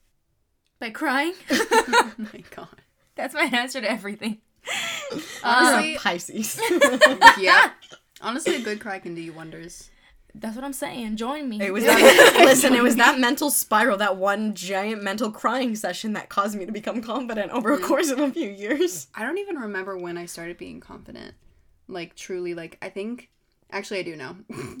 By 0.79 0.89
crying, 0.89 1.33
Oh 1.51 2.13
my 2.17 2.43
god. 2.55 2.81
that's 3.15 3.33
my 3.35 3.43
answer 3.53 3.79
to 3.81 3.91
everything. 3.91 4.39
Honestly, 5.43 5.95
Pisces 5.97 6.59
yeah. 7.39 7.71
Honestly, 8.21 8.55
a 8.55 8.61
good 8.61 8.79
cry 8.79 8.99
can 8.99 9.15
do 9.15 9.21
you 9.21 9.33
wonders. 9.33 9.89
That's 10.35 10.55
what 10.55 10.65
I'm 10.65 10.73
saying. 10.73 11.17
Join 11.17 11.47
me. 11.47 11.61
It 11.61 11.71
was 11.71 11.83
that 11.83 12.41
listen, 12.43 12.73
it 12.73 12.81
was 12.81 12.95
that 12.95 13.19
mental 13.19 13.51
spiral, 13.51 13.97
that 13.97 14.17
one 14.17 14.55
giant 14.55 15.03
mental 15.03 15.31
crying 15.31 15.75
session 15.75 16.13
that 16.13 16.29
caused 16.29 16.57
me 16.57 16.65
to 16.65 16.71
become 16.71 17.01
confident 17.01 17.51
over 17.51 17.73
a 17.73 17.79
course 17.79 18.09
of 18.09 18.19
a 18.19 18.31
few 18.31 18.49
years. 18.49 19.07
I 19.13 19.23
don't 19.23 19.37
even 19.37 19.57
remember 19.57 19.97
when 19.97 20.17
I 20.17 20.25
started 20.25 20.57
being 20.57 20.79
confident. 20.79 21.35
Like 21.87 22.15
truly, 22.15 22.53
like 22.53 22.77
I 22.81 22.89
think. 22.89 23.29
Actually, 23.71 23.99
I 23.99 24.03
do 24.03 24.15
know. 24.15 24.35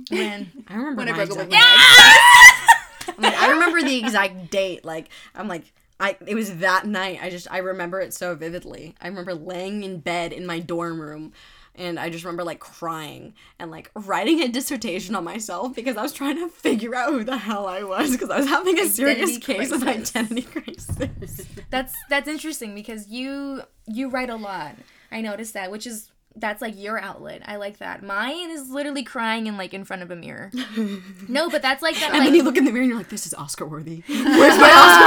when 0.09 0.51
I 0.67 0.75
remember 0.75 0.97
when 0.97 1.09
I 1.09 1.13
broke 1.13 1.31
up 1.31 1.37
with 1.37 1.49
my 1.49 1.57
ex. 1.57 2.73
I'm 3.09 3.21
like, 3.21 3.35
I 3.35 3.49
remember 3.51 3.81
the 3.81 3.97
exact 3.97 4.49
date. 4.49 4.85
Like 4.85 5.09
I'm 5.35 5.47
like 5.47 5.71
I 5.99 6.17
it 6.25 6.35
was 6.35 6.57
that 6.57 6.85
night. 6.87 7.19
I 7.21 7.29
just 7.29 7.47
I 7.51 7.59
remember 7.59 7.99
it 8.01 8.13
so 8.13 8.35
vividly. 8.35 8.95
I 9.01 9.07
remember 9.07 9.33
laying 9.33 9.83
in 9.83 9.99
bed 9.99 10.33
in 10.33 10.45
my 10.45 10.59
dorm 10.59 10.99
room 10.99 11.33
and 11.75 11.99
I 11.99 12.09
just 12.09 12.23
remember 12.23 12.43
like 12.43 12.59
crying 12.59 13.33
and 13.59 13.71
like 13.71 13.89
writing 13.95 14.41
a 14.41 14.47
dissertation 14.47 15.15
on 15.15 15.23
myself 15.23 15.75
because 15.75 15.97
I 15.97 16.03
was 16.03 16.13
trying 16.13 16.37
to 16.37 16.47
figure 16.49 16.93
out 16.93 17.11
who 17.11 17.23
the 17.23 17.37
hell 17.37 17.67
I 17.67 17.83
was 17.83 18.11
because 18.11 18.29
I 18.29 18.37
was 18.37 18.47
having 18.47 18.77
a 18.79 18.85
serious 18.85 19.37
Identity 19.37 19.39
case 19.39 19.71
of 19.71 19.87
identity 19.87 20.41
crisis. 20.43 21.47
that's 21.69 21.95
that's 22.09 22.27
interesting 22.27 22.75
because 22.75 23.07
you 23.07 23.61
you 23.87 24.09
write 24.09 24.29
a 24.29 24.35
lot. 24.35 24.75
I 25.11 25.21
noticed 25.21 25.53
that, 25.53 25.71
which 25.71 25.87
is 25.87 26.11
that's 26.35 26.61
like 26.61 26.73
your 26.75 26.99
outlet. 26.99 27.43
I 27.45 27.57
like 27.57 27.77
that. 27.77 28.01
Mine 28.03 28.49
is 28.49 28.69
literally 28.69 29.03
crying 29.03 29.45
in 29.47 29.55
like 29.57 29.73
in 29.73 29.83
front 29.83 30.01
of 30.01 30.09
a 30.09 30.15
mirror. 30.15 30.51
no, 31.27 31.49
but 31.49 31.61
that's 31.61 31.83
like 31.83 31.95
that. 31.95 32.09
And 32.09 32.13
Like, 32.19 32.23
then 32.27 32.35
you 32.35 32.43
look 32.43 32.57
in 32.57 32.65
the 32.65 32.71
mirror 32.71 32.81
and 32.81 32.89
you're 32.89 32.97
like, 32.97 33.09
this 33.09 33.27
is 33.27 33.33
Oscar 33.35 33.65
worthy. 33.67 34.03
Where's 34.07 34.57
my 34.57 34.71
Oscar? 34.71 35.02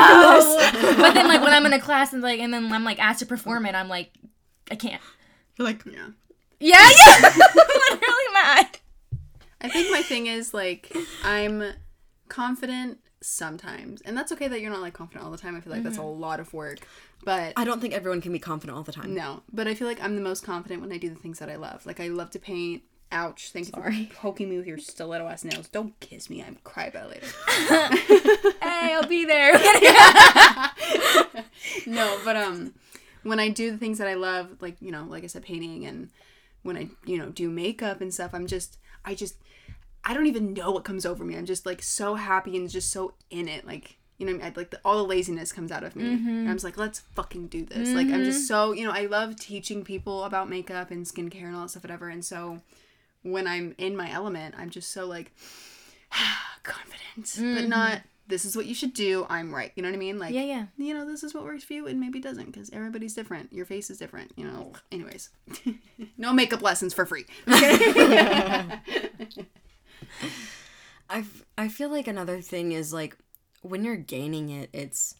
But 0.97 1.15
then 1.15 1.29
like 1.29 1.43
when 1.43 1.53
I'm 1.53 1.67
in 1.67 1.73
a 1.73 1.81
class 1.81 2.13
and 2.13 2.23
like 2.23 2.41
and 2.41 2.53
then 2.53 2.73
I'm 2.73 2.85
like 2.85 2.99
asked 2.99 3.21
to 3.21 3.27
perform 3.27 3.67
it, 3.67 3.75
I'm 3.75 3.89
like, 3.89 4.13
I 4.71 4.77
can't. 4.77 5.03
You're 5.57 5.67
like, 5.67 5.85
Yeah. 5.87 6.09
Yeah, 6.59 6.89
yeah. 6.91 7.21
literally 7.55 8.33
mad. 8.33 8.79
I 9.61 9.69
think 9.69 9.91
my 9.91 10.03
thing 10.03 10.27
is 10.27 10.55
like 10.55 10.95
I'm 11.25 11.63
confident 12.29 12.99
sometimes, 13.21 14.01
and 14.03 14.17
that's 14.17 14.33
okay 14.33 14.49
that 14.49 14.61
you're 14.61 14.71
not 14.71 14.81
like 14.81 14.95
confident 14.95 15.25
all 15.25 15.31
the 15.31 15.39
time. 15.39 15.57
I 15.57 15.61
feel 15.61 15.73
like 15.73 15.83
that's 15.83 15.99
a 15.99 16.01
mm-hmm. 16.01 16.21
lot 16.21 16.41
of 16.41 16.53
work, 16.53 16.79
but 17.25 17.53
I 17.57 17.65
don't 17.65 17.81
think 17.81 17.95
everyone 17.95 18.21
can 18.21 18.33
be 18.33 18.39
confident 18.39 18.77
all 18.77 18.85
the 18.85 18.93
time. 18.93 19.15
no. 19.15 19.43
But 19.53 19.67
I 19.67 19.75
feel 19.75 19.89
like 19.89 20.03
I'm 20.03 20.15
the 20.15 20.23
most 20.23 20.45
confident 20.45 20.81
when 20.81 20.93
I 20.93 20.99
do 20.99 21.09
the 21.09 21.17
things 21.17 21.39
that 21.39 21.51
I 21.51 21.57
love. 21.57 21.85
Like 21.87 22.01
I 22.01 22.09
love 22.09 22.31
to 22.31 22.39
paint. 22.39 22.83
Ouch! 23.12 23.51
Thank 23.53 23.66
you 23.66 23.73
Sorry. 23.73 24.07
for 24.07 24.14
poking 24.14 24.51
me 24.51 24.57
with 24.57 24.66
your 24.66 24.79
stiletto 24.79 25.27
ass 25.27 25.45
nails. 25.45 25.69
Don't 25.69 25.99
kiss 26.01 26.29
me. 26.29 26.42
I'm 26.42 26.57
cry 26.64 26.87
about 26.87 27.12
it 27.12 27.23
later. 27.23 28.53
Hey, 28.62 28.95
I'll 28.95 29.07
be 29.07 29.25
there. 29.25 29.53
no, 31.87 32.19
but 32.25 32.37
um, 32.37 32.75
when 33.23 33.38
I 33.38 33.49
do 33.49 33.71
the 33.71 33.79
things 33.79 33.99
that 33.99 34.09
I 34.09 34.14
love, 34.14 34.57
like 34.61 34.77
you 34.81 34.90
know, 34.90 35.07
like 35.09 35.25
I 35.25 35.29
said, 35.29 35.45
painting, 35.45 35.87
and 35.87 36.11
when 36.62 36.77
I 36.77 36.88
you 37.05 37.19
know 37.19 37.31
do 37.31 37.49
makeup 37.49 38.01
and 38.01 38.12
stuff, 38.12 38.35
I'm 38.35 38.47
just, 38.47 38.79
I 39.05 39.14
just, 39.14 39.37
I 40.05 40.12
don't 40.12 40.27
even 40.27 40.53
know 40.53 40.73
what 40.73 40.85
comes 40.85 41.07
over 41.07 41.25
me. 41.25 41.37
I'm 41.37 41.47
just 41.47 41.64
like 41.64 41.83
so 41.83 42.16
happy 42.16 42.57
and 42.57 42.69
just 42.69 42.90
so 42.90 43.14
in 43.31 43.49
it, 43.49 43.66
like 43.66 43.97
you 44.19 44.27
know, 44.27 44.45
I, 44.45 44.53
like 44.57 44.71
the, 44.71 44.81
all 44.85 44.97
the 44.97 45.05
laziness 45.05 45.53
comes 45.53 45.71
out 45.71 45.85
of 45.85 45.95
me. 45.95 46.07
And 46.07 46.49
I'm 46.49 46.55
just 46.55 46.64
like, 46.64 46.79
let's 46.79 47.01
fucking 47.14 47.49
do 47.49 47.66
this. 47.66 47.90
Like 47.90 48.07
I'm 48.09 48.25
just 48.25 48.49
so 48.49 48.73
you 48.73 48.87
know, 48.87 48.92
I 48.92 49.07
love 49.07 49.37
teaching 49.37 49.85
people 49.85 50.25
about 50.25 50.49
makeup 50.49 50.90
and 50.90 51.05
skincare 51.05 51.45
and 51.45 51.55
all 51.55 51.62
that 51.62 51.71
stuff, 51.71 51.85
whatever. 51.85 52.09
And 52.09 52.25
so 52.25 52.62
when 53.27 53.47
I'm 53.47 53.75
in 53.79 53.97
my 53.97 54.11
element, 54.11 54.55
I'm 54.59 54.71
just 54.71 54.93
so 54.93 55.07
like 55.07 55.33
confident, 56.62 57.01
but 57.17 57.25
mm-hmm. 57.25 57.69
not. 57.69 58.03
This 58.29 58.45
is 58.45 58.57
what 58.57 58.67
you 58.67 58.75
should 58.75 58.93
do. 58.93 59.25
I'm 59.29 59.55
right. 59.55 59.71
You 59.77 59.85
know 59.85 59.89
what 59.89 59.95
I 59.95 60.01
mean? 60.01 60.19
Like, 60.19 60.35
yeah, 60.35 60.43
yeah. 60.43 60.67
you 60.77 60.93
know, 60.95 61.07
this 61.07 61.23
is 61.23 61.33
what 61.33 61.45
works 61.45 61.62
for 61.62 61.75
you 61.75 61.87
and 61.87 62.01
maybe 62.01 62.19
doesn't 62.19 62.47
because 62.47 62.71
everybody's 62.71 63.15
different. 63.15 63.53
Your 63.53 63.65
face 63.67 63.89
is 63.89 63.99
different, 63.99 64.33
you 64.35 64.45
know. 64.45 64.73
Anyways, 64.91 65.31
no 66.19 66.33
makeup 66.33 66.61
lessons 66.61 66.93
for 66.93 67.07
free. 67.07 67.25
I 71.09 71.25
I 71.57 71.69
feel 71.69 71.89
like 71.89 72.09
another 72.09 72.41
thing 72.41 72.73
is 72.73 72.93
like 72.93 73.17
when 73.62 73.85
you're 73.85 73.95
gaining 73.97 74.49
it, 74.51 74.71
it's 74.73 75.15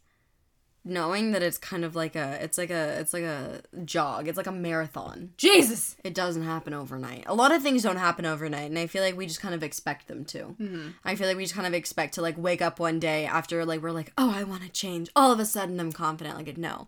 knowing 0.87 1.33
that 1.33 1.42
it's 1.42 1.59
kind 1.59 1.85
of 1.85 1.96
like 1.96 2.14
a 2.14 2.38
it's 2.42 2.57
like 2.57 2.70
a 2.70 2.99
it's 3.01 3.12
like 3.12 3.25
a 3.25 3.61
jog. 3.85 4.29
It's 4.29 4.37
like 4.37 4.46
a 4.46 4.53
marathon. 4.53 5.33
Jesus. 5.37 5.96
It 6.05 6.14
doesn't 6.14 6.44
happen 6.44 6.72
overnight. 6.72 7.25
A 7.27 7.35
lot 7.35 7.53
of 7.53 7.61
things 7.61 7.83
don't 7.83 7.96
happen 7.96 8.25
overnight, 8.25 8.70
and 8.70 8.79
I 8.79 8.87
feel 8.87 9.03
like 9.03 9.16
we 9.16 9.27
just 9.27 9.40
kind 9.40 9.55
of 9.55 9.62
expect 9.62 10.07
them 10.07 10.25
to. 10.27 10.38
Mm-hmm. 10.61 10.88
I 11.05 11.16
feel 11.16 11.27
like 11.27 11.37
we 11.37 11.42
just 11.42 11.55
kind 11.55 11.66
of 11.66 11.75
expect 11.75 12.14
to 12.14 12.22
like 12.22 12.38
wake 12.38 12.62
up 12.62 12.79
one 12.79 13.01
day 13.01 13.27
after 13.27 13.64
like 13.64 13.83
we're 13.83 13.90
like, 13.90 14.12
oh, 14.16 14.33
I 14.35 14.44
want 14.44 14.62
to 14.62 14.68
change. 14.68 15.11
All 15.16 15.33
of 15.33 15.40
a 15.40 15.44
sudden, 15.44 15.81
I'm 15.81 15.92
confident. 15.92 16.37
Like, 16.37 16.57
no, 16.57 16.87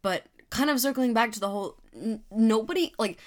but 0.00 0.24
kind 0.48 0.70
of 0.70 0.80
circling 0.80 1.12
back 1.12 1.30
to 1.32 1.40
the 1.40 1.50
whole 1.50 1.76
n- 1.94 2.22
nobody 2.30 2.92
like. 2.98 3.18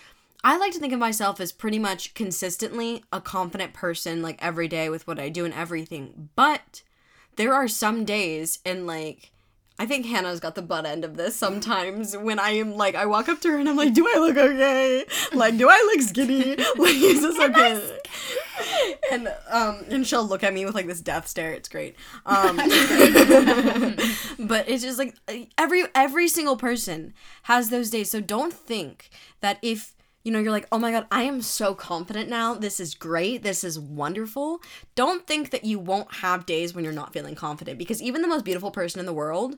I 0.44 0.58
like 0.58 0.72
to 0.74 0.80
think 0.80 0.94
of 0.94 1.00
myself 1.00 1.42
as 1.42 1.52
pretty 1.52 1.80
much 1.80 2.14
consistently 2.14 3.04
a 3.12 3.20
confident 3.20 3.74
person, 3.74 4.22
like 4.22 4.38
every 4.42 4.68
day 4.68 4.88
with 4.88 5.06
what 5.08 5.20
I 5.20 5.30
do 5.30 5.46
and 5.46 5.54
everything. 5.54 6.30
But 6.36 6.84
there 7.38 7.54
are 7.54 7.68
some 7.68 8.06
days, 8.06 8.60
and 8.64 8.86
like, 8.86 9.32
I 9.80 9.86
think 9.86 10.08
Hannah's 10.08 10.40
got 10.40 10.56
the 10.56 10.64
butt 10.64 10.88
end 10.88 11.06
of 11.06 11.18
this 11.18 11.36
sometimes 11.36 12.18
when 12.18 12.40
I 12.40 12.52
am 12.52 12.76
like, 12.76 12.96
I 12.96 13.06
walk 13.06 13.30
up 13.30 13.40
to 13.42 13.50
her 13.50 13.58
and 13.58 13.70
I'm 13.70 13.76
like, 13.76 13.94
do 13.94 14.08
I 14.08 14.18
look 14.18 14.36
okay? 14.36 15.06
Like, 15.34 15.58
do 15.58 15.70
I 15.70 15.94
look 15.94 16.08
skinny? 16.08 16.56
Like, 16.78 16.96
is 16.96 17.22
this 17.22 17.40
okay? 17.40 18.00
And 19.12 19.28
um, 19.50 19.84
and 19.90 20.06
she'll 20.06 20.28
look 20.28 20.44
at 20.44 20.54
me 20.54 20.66
with 20.66 20.76
like 20.76 20.88
this 20.88 21.02
death 21.02 21.28
stare. 21.28 21.54
It's 21.54 21.70
great. 21.70 21.96
Um, 22.26 22.58
but 24.40 24.68
it's 24.68 24.84
just 24.84 25.00
like 25.00 25.16
every 25.58 25.84
every 25.96 26.28
single 26.28 26.58
person 26.58 27.14
has 27.44 27.70
those 27.70 27.90
days. 27.90 28.12
So 28.12 28.20
don't 28.20 28.54
think 28.54 29.10
that 29.42 29.60
if 29.62 29.94
you 30.28 30.34
know 30.34 30.40
you're 30.40 30.52
like, 30.52 30.68
oh 30.74 30.78
my 30.78 30.92
god, 30.92 31.08
I 31.10 31.24
am 31.24 31.42
so 31.42 31.74
confident 31.74 32.30
now. 32.30 32.54
This 32.54 32.82
is 32.82 32.94
great. 32.96 33.44
This 33.44 33.64
is 33.64 33.80
wonderful. 33.80 34.62
Don't 34.94 35.26
think 35.26 35.52
that 35.52 35.64
you 35.64 35.80
won't 35.80 36.16
have 36.16 36.46
days 36.46 36.74
when 36.74 36.84
you're 36.84 36.92
not 37.02 37.14
feeling 37.14 37.34
confident 37.34 37.78
because 37.80 38.02
even 38.02 38.22
the 38.22 38.28
most 38.28 38.44
beautiful 38.44 38.70
person 38.70 39.00
in 39.00 39.06
the 39.06 39.14
world 39.14 39.58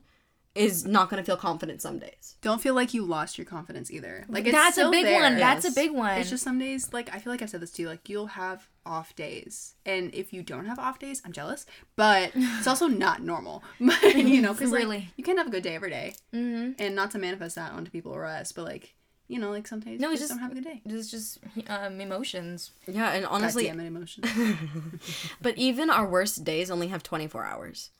is 0.53 0.85
not 0.85 1.09
going 1.09 1.21
to 1.21 1.25
feel 1.25 1.37
confident 1.37 1.81
some 1.81 1.97
days. 1.99 2.35
Don't 2.41 2.61
feel 2.61 2.73
like 2.75 2.93
you 2.93 3.03
lost 3.03 3.37
your 3.37 3.45
confidence 3.45 3.89
either. 3.91 4.25
Like 4.29 4.45
it's 4.45 4.51
That's 4.55 4.77
a 4.77 4.89
big 4.91 5.05
there. 5.05 5.21
one. 5.21 5.37
That's 5.37 5.65
a 5.65 5.71
big 5.71 5.91
one. 5.91 6.17
It's 6.19 6.29
just 6.29 6.43
some 6.43 6.59
days, 6.59 6.93
like 6.93 7.09
I 7.15 7.19
feel 7.19 7.31
like 7.33 7.41
I've 7.41 7.49
said 7.49 7.61
this 7.61 7.71
to 7.73 7.81
you. 7.83 7.87
Like 7.87 8.07
you'll 8.09 8.27
have 8.27 8.67
off 8.85 9.15
days, 9.15 9.75
and 9.85 10.13
if 10.13 10.33
you 10.33 10.43
don't 10.43 10.65
have 10.65 10.77
off 10.79 10.99
days, 10.99 11.21
I'm 11.25 11.31
jealous. 11.31 11.65
But 11.95 12.31
it's 12.35 12.67
also 12.67 12.87
not 12.87 13.21
normal, 13.23 13.63
you 13.79 14.41
know, 14.41 14.53
because 14.53 14.71
Really. 14.71 14.85
like 14.97 15.03
you 15.17 15.23
can't 15.23 15.37
have 15.37 15.47
a 15.47 15.51
good 15.51 15.63
day 15.63 15.75
every 15.75 15.89
day. 15.89 16.13
Mhm. 16.33 16.75
and 16.79 16.95
not 16.95 17.11
to 17.11 17.19
manifest 17.19 17.55
that 17.55 17.71
onto 17.71 17.89
people 17.91 18.11
or 18.11 18.25
us, 18.25 18.51
but 18.51 18.65
like 18.65 18.95
you 19.29 19.39
know, 19.39 19.51
like 19.51 19.67
sometimes 19.67 20.01
No, 20.01 20.07
you 20.07 20.13
it's 20.13 20.21
just, 20.23 20.31
just- 20.31 20.39
don't 20.41 20.49
have 20.49 20.51
a 20.51 20.55
good 20.55 20.63
day. 20.65 20.81
It's 20.85 21.09
just 21.09 21.37
um, 21.69 22.01
emotions. 22.01 22.71
Yeah, 22.87 23.11
and 23.11 23.25
honestly, 23.25 23.69
Honestly, 23.69 23.77
damn 23.77 23.79
it, 23.79 23.87
emotions. 23.87 24.57
but 25.41 25.57
even 25.57 25.89
our 25.89 26.05
worst 26.07 26.43
days 26.43 26.69
only 26.69 26.87
have 26.87 27.03
24 27.03 27.45
hours. 27.45 27.91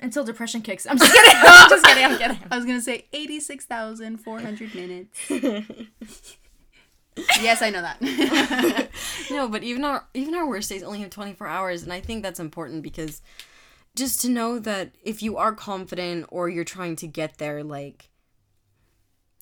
Until 0.00 0.24
depression 0.24 0.62
kicks. 0.62 0.84
I'm 0.84 0.98
just 0.98 1.12
kidding. 1.14 1.40
I'm 1.42 1.70
just 1.70 1.84
kidding. 1.86 2.04
I'm 2.04 2.18
kidding. 2.36 2.38
I 2.50 2.56
was 2.56 2.64
gonna 2.66 2.80
say 2.80 3.06
eighty-six 3.12 3.64
thousand 3.66 4.16
four 4.18 4.40
hundred 4.40 4.74
minutes. 4.74 5.16
yes, 7.40 7.62
I 7.62 7.70
know 7.70 7.82
that. 7.82 8.88
No, 9.30 9.46
but 9.48 9.62
even 9.62 9.84
our 9.84 10.06
even 10.12 10.34
our 10.34 10.48
worst 10.48 10.68
days 10.70 10.82
only 10.82 11.00
have 11.00 11.10
24 11.10 11.46
hours 11.46 11.82
and 11.84 11.92
I 11.92 12.00
think 12.00 12.24
that's 12.24 12.40
important 12.40 12.82
because 12.82 13.22
just 13.94 14.20
to 14.22 14.28
know 14.28 14.58
that 14.58 14.90
if 15.04 15.22
you 15.22 15.36
are 15.36 15.52
confident 15.54 16.26
or 16.30 16.48
you're 16.48 16.64
trying 16.64 16.96
to 16.96 17.06
get 17.06 17.38
there 17.38 17.62
like 17.62 18.08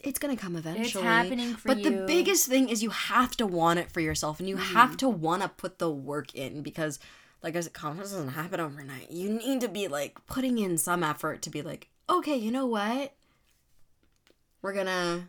it's 0.00 0.18
going 0.18 0.34
to 0.34 0.42
come 0.42 0.56
eventually. 0.56 0.86
It's 0.86 0.94
happening 0.94 1.54
for 1.54 1.68
you. 1.68 1.74
but 1.74 1.82
the 1.82 2.04
biggest 2.06 2.46
thing 2.46 2.68
is 2.68 2.82
you 2.82 2.90
have 2.90 3.36
to 3.36 3.46
want 3.46 3.78
it 3.78 3.90
for 3.90 4.00
yourself 4.00 4.40
and 4.40 4.48
you 4.48 4.56
mm-hmm. 4.56 4.74
have 4.74 4.96
to 4.98 5.08
want 5.08 5.42
to 5.42 5.48
put 5.48 5.78
the 5.78 5.90
work 5.90 6.34
in 6.34 6.62
because 6.62 6.98
like 7.42 7.56
I 7.56 7.60
said 7.60 7.72
confidence 7.72 8.12
doesn't 8.12 8.30
happen 8.30 8.60
overnight. 8.60 9.10
You 9.10 9.30
need 9.30 9.60
to 9.60 9.68
be 9.68 9.88
like 9.88 10.24
putting 10.26 10.58
in 10.58 10.78
some 10.78 11.02
effort 11.02 11.42
to 11.42 11.50
be 11.50 11.62
like, 11.62 11.88
"Okay, 12.08 12.36
you 12.36 12.50
know 12.50 12.66
what? 12.66 13.14
We're 14.62 14.74
going 14.74 14.86
to 14.86 15.24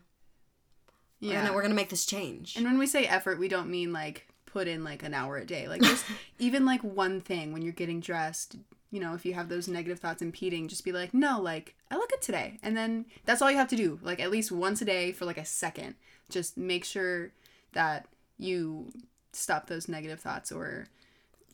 we're 1.21 1.33
yeah. 1.33 1.41
gonna 1.43 1.53
we're 1.53 1.61
gonna 1.61 1.75
make 1.75 1.89
this 1.89 2.05
change. 2.05 2.55
and 2.55 2.65
when 2.65 2.79
we 2.79 2.87
say 2.87 3.05
effort, 3.05 3.37
we 3.37 3.47
don't 3.47 3.69
mean 3.69 3.93
like 3.93 4.27
put 4.45 4.67
in 4.67 4.83
like 4.83 5.03
an 5.03 5.13
hour 5.13 5.37
a 5.37 5.45
day. 5.45 5.67
Like 5.67 5.81
just 5.81 6.03
even 6.39 6.65
like 6.65 6.81
one 6.81 7.21
thing 7.21 7.53
when 7.53 7.61
you're 7.61 7.73
getting 7.73 7.99
dressed. 7.99 8.55
You 8.91 8.99
know, 8.99 9.13
if 9.15 9.25
you 9.25 9.33
have 9.33 9.47
those 9.49 9.67
negative 9.69 9.99
thoughts 9.99 10.21
impeding, 10.21 10.67
just 10.67 10.83
be 10.83 10.91
like, 10.91 11.13
no, 11.13 11.39
like 11.41 11.75
I 11.89 11.95
look 11.95 12.09
good 12.09 12.21
today, 12.21 12.59
and 12.61 12.75
then 12.75 13.05
that's 13.25 13.41
all 13.41 13.49
you 13.49 13.57
have 13.57 13.69
to 13.69 13.75
do. 13.77 13.99
Like 14.03 14.19
at 14.19 14.29
least 14.31 14.51
once 14.51 14.81
a 14.81 14.85
day 14.85 15.11
for 15.13 15.25
like 15.25 15.37
a 15.37 15.45
second. 15.45 15.95
Just 16.29 16.57
make 16.57 16.83
sure 16.83 17.31
that 17.73 18.05
you 18.37 18.91
stop 19.33 19.67
those 19.67 19.87
negative 19.87 20.19
thoughts, 20.19 20.51
or 20.51 20.87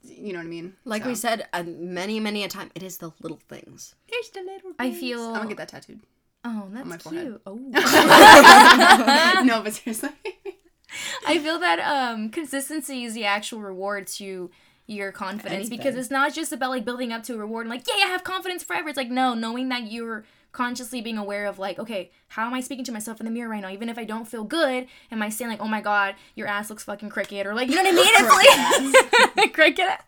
you 0.04 0.34
know 0.34 0.40
what 0.40 0.46
I 0.46 0.50
mean. 0.50 0.74
Like 0.84 1.04
So. 1.04 1.10
we 1.10 1.16
said 1.16 1.48
uh, 1.54 1.64
many, 1.64 2.20
many 2.20 2.44
a 2.44 2.48
time, 2.48 2.72
it 2.76 2.82
is 2.84 2.98
the 2.98 3.12
little 3.22 3.40
things. 3.50 3.94
It's 4.08 4.30
the 4.30 4.42
little 4.42 4.72
I 4.80 4.92
feel- 4.92 5.28
I'm 5.28 5.34
gonna 5.36 5.50
get 5.50 5.58
that 5.58 5.70
tattooed. 5.70 6.00
Oh, 6.44 6.68
that's 6.72 6.88
my 6.88 6.98
forehead. 6.98 7.40
Oh. 7.46 7.56
no, 9.44 9.62
but 9.62 9.74
seriously. 9.74 10.10
I 11.28 11.38
feel 11.40 11.60
that 11.60 11.80
um 11.80 12.30
consistency 12.30 13.04
is 13.04 13.14
the 13.14 13.26
actual 13.26 13.60
reward 13.62 14.08
to 14.08 14.50
your 14.88 15.12
confidence 15.12 15.70
because 15.70 15.96
it's 15.96 16.10
not 16.10 16.34
just 16.34 16.54
about 16.54 16.70
like 16.70 16.86
building 16.86 17.12
up 17.12 17.22
to 17.24 17.36
a 17.36 17.38
reward 17.38 17.66
and 17.66 17.70
like, 17.70 17.86
yeah, 17.88 18.06
I 18.06 18.08
have 18.08 18.24
confidence 18.24 18.64
forever. 18.64 18.90
It's 18.90 18.98
like 18.98 19.10
no, 19.10 19.34
knowing 19.34 19.70
that 19.70 19.92
you're 19.92 20.24
consciously 20.54 21.02
being 21.02 21.18
aware 21.18 21.46
of 21.46 21.60
like, 21.60 21.78
okay, 21.78 22.10
how 22.30 22.48
am 22.48 22.54
I 22.54 22.62
speaking 22.62 22.86
to 22.86 22.92
myself 22.92 23.20
in 23.20 23.26
the 23.26 23.32
mirror 23.32 23.50
right 23.50 23.62
now? 23.62 23.70
Even 23.70 23.90
if 23.90 23.98
I 23.98 24.06
don't 24.06 24.28
feel 24.28 24.44
good, 24.44 24.88
am 25.12 25.22
I 25.22 25.30
saying 25.30 25.52
like, 25.52 25.62
oh 25.62 25.68
my 25.68 25.82
god, 25.82 26.16
your 26.36 26.48
ass 26.48 26.70
looks 26.70 26.84
fucking 26.84 27.10
cricket 27.10 27.46
or 27.46 27.54
like, 27.54 27.70
you 27.70 27.76
know 27.76 27.84
what 27.84 27.94
I 27.94 27.96
mean? 27.96 28.06
It's 28.10 29.38
like 29.38 29.54
cricket. 29.54 29.86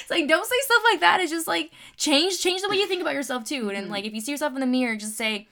It's 0.00 0.10
like 0.10 0.28
don't 0.28 0.46
say 0.46 0.54
stuff 0.60 0.82
like 0.92 1.00
that. 1.00 1.20
It's 1.20 1.32
just 1.32 1.48
like 1.48 1.72
change 1.96 2.40
change 2.40 2.62
the 2.62 2.68
way 2.68 2.76
you 2.76 2.86
think 2.86 3.02
about 3.02 3.14
yourself 3.14 3.42
too. 3.42 3.70
And 3.70 3.88
mm. 3.88 3.90
like 3.90 4.04
if 4.04 4.14
you 4.14 4.20
see 4.20 4.30
yourself 4.30 4.54
in 4.54 4.60
the 4.60 4.66
mirror, 4.66 4.94
just 4.94 5.16
say, 5.16 5.48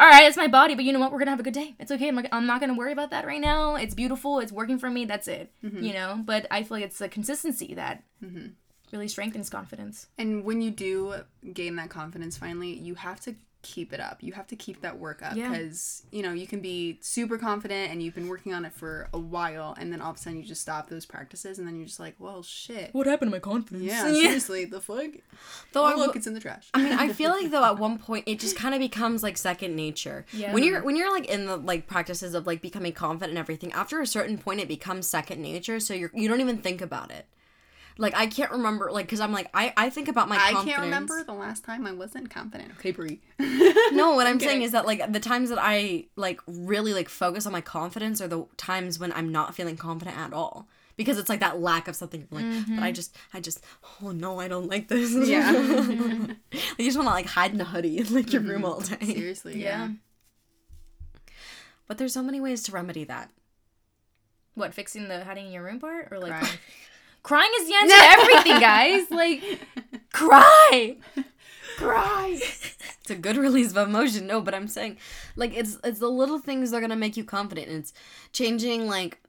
all 0.00 0.08
right, 0.08 0.24
it's 0.24 0.36
my 0.36 0.48
body, 0.48 0.74
but 0.74 0.84
you 0.84 0.92
know 0.92 0.98
what? 0.98 1.12
We're 1.12 1.18
gonna 1.18 1.30
have 1.32 1.40
a 1.40 1.44
good 1.44 1.54
day. 1.54 1.74
It's 1.78 1.92
okay. 1.92 2.08
I'm 2.08 2.14
not, 2.14 2.26
I'm 2.32 2.46
not 2.46 2.60
gonna 2.60 2.74
worry 2.74 2.92
about 2.92 3.10
that 3.10 3.26
right 3.26 3.40
now. 3.40 3.76
It's 3.76 3.94
beautiful. 3.94 4.38
It's 4.38 4.52
working 4.52 4.78
for 4.78 4.90
me. 4.90 5.04
That's 5.04 5.28
it. 5.28 5.52
Mm-hmm. 5.62 5.82
You 5.82 5.92
know. 5.92 6.20
But 6.24 6.46
I 6.50 6.62
feel 6.62 6.78
like 6.78 6.84
it's 6.84 6.98
the 6.98 7.08
consistency 7.08 7.74
that 7.74 8.02
mm-hmm. 8.24 8.48
really 8.90 9.08
strengthens 9.08 9.50
confidence. 9.50 10.08
And 10.18 10.44
when 10.44 10.62
you 10.62 10.70
do 10.70 11.14
gain 11.52 11.76
that 11.76 11.90
confidence 11.90 12.36
finally, 12.36 12.72
you 12.72 12.94
have 12.94 13.20
to 13.20 13.34
keep 13.62 13.92
it 13.92 14.00
up. 14.00 14.18
You 14.22 14.32
have 14.32 14.46
to 14.48 14.56
keep 14.56 14.80
that 14.82 14.98
work 14.98 15.22
up 15.22 15.36
Yeah. 15.36 15.50
because, 15.50 16.02
you 16.10 16.22
know, 16.22 16.32
you 16.32 16.46
can 16.46 16.60
be 16.60 16.98
super 17.00 17.38
confident 17.38 17.90
and 17.90 18.02
you've 18.02 18.14
been 18.14 18.28
working 18.28 18.52
on 18.52 18.64
it 18.64 18.72
for 18.72 19.08
a 19.12 19.18
while 19.18 19.74
and 19.78 19.92
then 19.92 20.00
all 20.00 20.10
of 20.10 20.16
a 20.16 20.18
sudden 20.18 20.38
you 20.40 20.44
just 20.44 20.60
stop 20.60 20.88
those 20.90 21.06
practices 21.06 21.58
and 21.58 21.66
then 21.66 21.76
you're 21.76 21.86
just 21.86 22.00
like, 22.00 22.14
well, 22.18 22.42
shit. 22.42 22.90
What 22.92 23.06
happened 23.06 23.30
to 23.30 23.36
my 23.36 23.40
confidence? 23.40 23.84
Yeah, 23.84 24.02
seriously, 24.12 24.64
the 24.64 24.80
fuck? 24.80 25.10
Though 25.72 25.82
Oh, 25.82 25.86
I 25.86 25.94
look, 25.94 26.16
it's 26.16 26.26
in 26.26 26.34
the 26.34 26.40
trash. 26.40 26.68
I 26.74 26.82
mean, 26.82 26.92
I 26.92 27.12
feel 27.12 27.30
like 27.30 27.50
though 27.50 27.64
at 27.64 27.78
one 27.78 27.98
point 27.98 28.24
it 28.26 28.38
just 28.40 28.56
kind 28.62 28.74
of 28.74 28.80
becomes 28.80 29.22
like 29.22 29.38
second 29.38 29.74
nature. 29.76 30.26
Yeah. 30.32 30.52
When 30.52 30.62
you're 30.64 30.82
when 30.82 30.96
you're 30.96 31.12
like 31.12 31.26
in 31.26 31.46
the 31.46 31.56
like 31.56 31.86
practices 31.86 32.34
of 32.34 32.46
like 32.46 32.60
becoming 32.60 32.92
confident 32.92 33.30
and 33.30 33.38
everything, 33.38 33.72
after 33.72 34.00
a 34.00 34.06
certain 34.06 34.38
point 34.38 34.60
it 34.60 34.68
becomes 34.68 35.06
second 35.06 35.40
nature. 35.40 35.80
So 35.80 35.94
you're 35.94 36.10
you 36.14 36.28
don't 36.28 36.40
even 36.40 36.58
think 36.58 36.80
about 36.80 37.10
it. 37.10 37.26
Like 37.98 38.14
I 38.16 38.26
can't 38.26 38.50
remember 38.50 38.90
like 38.90 39.06
because 39.06 39.20
I'm 39.20 39.32
like 39.32 39.48
I 39.54 39.72
I 39.76 39.90
think 39.90 40.08
about 40.08 40.28
my 40.28 40.36
I 40.36 40.52
confidence. 40.52 40.66
can't 40.66 40.82
remember 40.82 41.22
the 41.24 41.34
last 41.34 41.64
time 41.64 41.86
I 41.86 41.92
wasn't 41.92 42.30
confident. 42.30 42.72
Okay, 42.78 42.92
Brie. 42.92 43.20
No, 43.92 44.14
what 44.14 44.26
I'm 44.26 44.40
saying 44.40 44.62
is 44.62 44.72
that 44.72 44.86
like 44.86 45.12
the 45.12 45.20
times 45.20 45.50
that 45.50 45.58
I 45.60 46.06
like 46.16 46.40
really 46.46 46.94
like 46.94 47.08
focus 47.08 47.46
on 47.46 47.52
my 47.52 47.60
confidence 47.60 48.20
are 48.20 48.28
the 48.28 48.46
times 48.56 48.98
when 48.98 49.12
I'm 49.12 49.30
not 49.30 49.54
feeling 49.54 49.76
confident 49.76 50.16
at 50.16 50.32
all. 50.32 50.68
Because 50.96 51.18
it's 51.18 51.28
like 51.28 51.40
that 51.40 51.60
lack 51.60 51.88
of 51.88 51.96
something 51.96 52.26
like 52.30 52.44
but 52.44 52.50
I 52.50 52.52
mm-hmm. 52.52 52.92
just 52.92 53.16
I 53.34 53.40
just 53.40 53.64
oh 54.02 54.12
no, 54.12 54.40
I 54.40 54.48
don't 54.48 54.68
like 54.68 54.88
this. 54.88 55.12
Yeah. 55.12 55.52
you 55.52 56.36
just 56.78 56.96
wanna 56.96 57.10
like 57.10 57.26
hide 57.26 57.52
in 57.52 57.60
a 57.60 57.64
hoodie 57.64 57.98
in 57.98 58.14
like 58.14 58.32
your 58.32 58.42
room 58.42 58.62
mm-hmm. 58.62 58.64
all 58.64 58.80
day. 58.80 59.14
Seriously, 59.14 59.62
Yeah. 59.62 59.88
yeah. 59.88 59.90
But 61.86 61.98
there's 61.98 62.14
so 62.14 62.22
many 62.22 62.40
ways 62.40 62.62
to 62.64 62.72
remedy 62.72 63.04
that. 63.04 63.30
What 64.54 64.74
fixing 64.74 65.08
the 65.08 65.24
hiding 65.24 65.46
in 65.46 65.52
your 65.52 65.62
room 65.62 65.80
part 65.80 66.08
or 66.10 66.18
like 66.18 66.32
Cry. 66.32 66.50
Crying 67.22 67.50
is 67.60 67.68
the 67.68 67.74
answer 67.74 67.96
to 67.96 68.02
everything, 68.20 68.60
guys. 68.60 69.10
Like 69.10 69.42
cry. 70.12 70.96
Cry. 71.76 72.38
It's 73.00 73.10
a 73.10 73.14
good 73.14 73.36
release 73.36 73.70
of 73.70 73.88
emotion. 73.88 74.26
No, 74.26 74.40
but 74.40 74.54
I'm 74.54 74.68
saying 74.68 74.98
like 75.36 75.56
it's 75.56 75.78
it's 75.84 75.98
the 75.98 76.10
little 76.10 76.38
things 76.38 76.70
that 76.70 76.78
are 76.78 76.80
gonna 76.80 76.96
make 76.96 77.16
you 77.16 77.24
confident. 77.24 77.68
And 77.68 77.78
it's 77.78 77.92
changing 78.32 78.86
like 78.86 79.20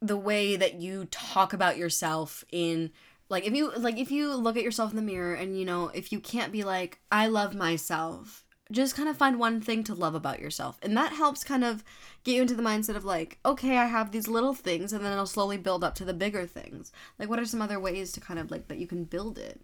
the 0.00 0.16
way 0.16 0.56
that 0.56 0.74
you 0.74 1.06
talk 1.06 1.52
about 1.52 1.76
yourself 1.76 2.44
in 2.52 2.90
like 3.28 3.44
if 3.46 3.54
you 3.54 3.72
like 3.76 3.98
if 3.98 4.10
you 4.10 4.34
look 4.34 4.56
at 4.56 4.62
yourself 4.62 4.90
in 4.90 4.96
the 4.96 5.02
mirror 5.02 5.34
and 5.34 5.58
you 5.58 5.64
know 5.64 5.88
if 5.88 6.12
you 6.12 6.20
can't 6.20 6.52
be 6.52 6.62
like 6.62 7.00
I 7.10 7.26
love 7.26 7.54
myself 7.54 8.44
just 8.70 8.94
kind 8.94 9.08
of 9.08 9.16
find 9.16 9.38
one 9.38 9.60
thing 9.60 9.82
to 9.84 9.94
love 9.94 10.14
about 10.14 10.40
yourself 10.40 10.78
and 10.82 10.96
that 10.96 11.12
helps 11.12 11.42
kind 11.42 11.64
of 11.64 11.82
get 12.24 12.34
you 12.34 12.42
into 12.42 12.54
the 12.54 12.62
mindset 12.62 12.96
of 12.96 13.04
like 13.04 13.38
okay 13.44 13.78
I 13.78 13.86
have 13.86 14.12
these 14.12 14.28
little 14.28 14.52
things 14.54 14.92
and 14.92 15.02
then 15.04 15.12
it'll 15.12 15.24
slowly 15.26 15.56
build 15.56 15.82
up 15.82 15.94
to 15.96 16.04
the 16.04 16.12
bigger 16.14 16.46
things 16.46 16.92
like 17.18 17.28
what 17.30 17.38
are 17.38 17.46
some 17.46 17.62
other 17.62 17.80
ways 17.80 18.12
to 18.12 18.20
kind 18.20 18.38
of 18.38 18.50
like 18.50 18.68
that 18.68 18.78
you 18.78 18.86
can 18.86 19.04
build 19.04 19.38
it 19.38 19.60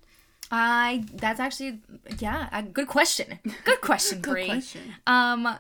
I 0.51 1.05
that's 1.15 1.41
actually 1.41 1.81
yeah, 2.19 2.49
a 2.53 2.63
good 2.63 2.87
question. 2.89 3.39
Good 3.65 3.81
question, 3.81 4.21
Good 4.23 4.31
Brie. 4.31 4.47
question. 4.47 4.95
Um 5.07 5.59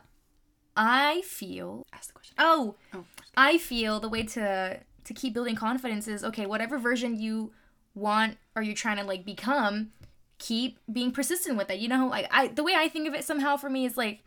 I 0.76 1.22
feel 1.22 1.87
Ask 1.92 2.09
the 2.09 2.12
question. 2.14 2.35
Oh, 2.38 2.74
Oh. 2.92 3.04
I 3.37 3.59
feel 3.59 4.00
the 4.00 4.09
way 4.09 4.22
to 4.24 4.80
to 5.04 5.14
keep 5.14 5.35
building 5.35 5.54
confidence 5.54 6.09
is 6.09 6.24
okay, 6.24 6.46
whatever 6.46 6.78
version 6.78 7.18
you 7.20 7.52
want 7.94 8.37
or 8.57 8.62
you're 8.62 8.74
trying 8.74 8.96
to 8.96 9.04
like 9.04 9.24
become, 9.24 9.90
keep 10.38 10.79
being 10.92 11.11
persistent 11.11 11.57
with 11.57 11.70
it. 11.70 11.79
You 11.79 11.88
know, 11.88 12.07
like 12.09 12.27
I 12.31 12.49
the 12.49 12.62
way 12.62 12.75
I 12.77 12.88
think 12.88 13.09
of 13.09 13.14
it 13.14 13.25
somehow 13.25 13.57
for 13.57 13.70
me 13.70 13.85
is 13.87 13.97
like, 13.97 14.20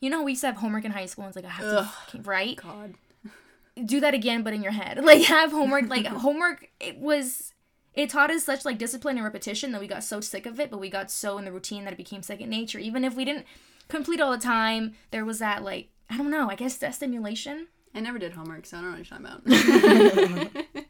you 0.00 0.10
know, 0.10 0.22
we 0.22 0.32
used 0.32 0.42
to 0.42 0.48
have 0.48 0.56
homework 0.56 0.84
in 0.84 0.92
high 0.92 1.06
school 1.06 1.24
and 1.24 1.30
it's 1.30 1.36
like 1.36 1.44
I 1.44 1.54
have 1.54 1.64
to 1.64 1.78
Ugh. 1.80 1.86
fucking- 2.06 2.22
right? 2.24 2.56
God. 2.56 2.94
Do 3.84 4.00
that 4.00 4.14
again 4.14 4.42
but 4.42 4.52
in 4.54 4.62
your 4.62 4.72
head. 4.72 4.98
Like 5.04 5.22
have 5.22 5.50
homework 5.50 5.88
like 5.88 6.06
homework 6.26 6.68
it 6.80 6.98
was 6.98 7.52
it 7.94 8.10
taught 8.10 8.30
us 8.30 8.42
such 8.44 8.64
like 8.64 8.78
discipline 8.78 9.16
and 9.16 9.24
repetition 9.24 9.70
that 9.72 9.80
we 9.80 9.86
got 9.86 10.02
so 10.02 10.20
sick 10.20 10.46
of 10.46 10.58
it, 10.58 10.70
but 10.70 10.78
we 10.80 10.90
got 10.90 11.10
so 11.10 11.38
in 11.38 11.44
the 11.44 11.52
routine 11.52 11.84
that 11.84 11.92
it 11.92 11.96
became 11.96 12.22
second 12.22 12.50
nature. 12.50 12.78
Even 12.78 13.04
if 13.04 13.14
we 13.14 13.24
didn't 13.24 13.46
complete 13.88 14.20
all 14.20 14.32
the 14.32 14.38
time, 14.38 14.94
there 15.12 15.24
was 15.24 15.38
that 15.38 15.62
like 15.62 15.88
I 16.10 16.16
don't 16.18 16.30
know, 16.30 16.50
I 16.50 16.54
guess 16.56 16.76
that 16.78 16.94
stimulation. 16.94 17.68
I 17.94 18.00
never 18.00 18.18
did 18.18 18.32
homework, 18.32 18.66
so 18.66 18.76
I 18.76 18.80
don't 18.80 18.90
know 18.90 18.98
what 18.98 19.44
you're 19.44 19.44
talking 19.44 20.50
about. 20.64 20.83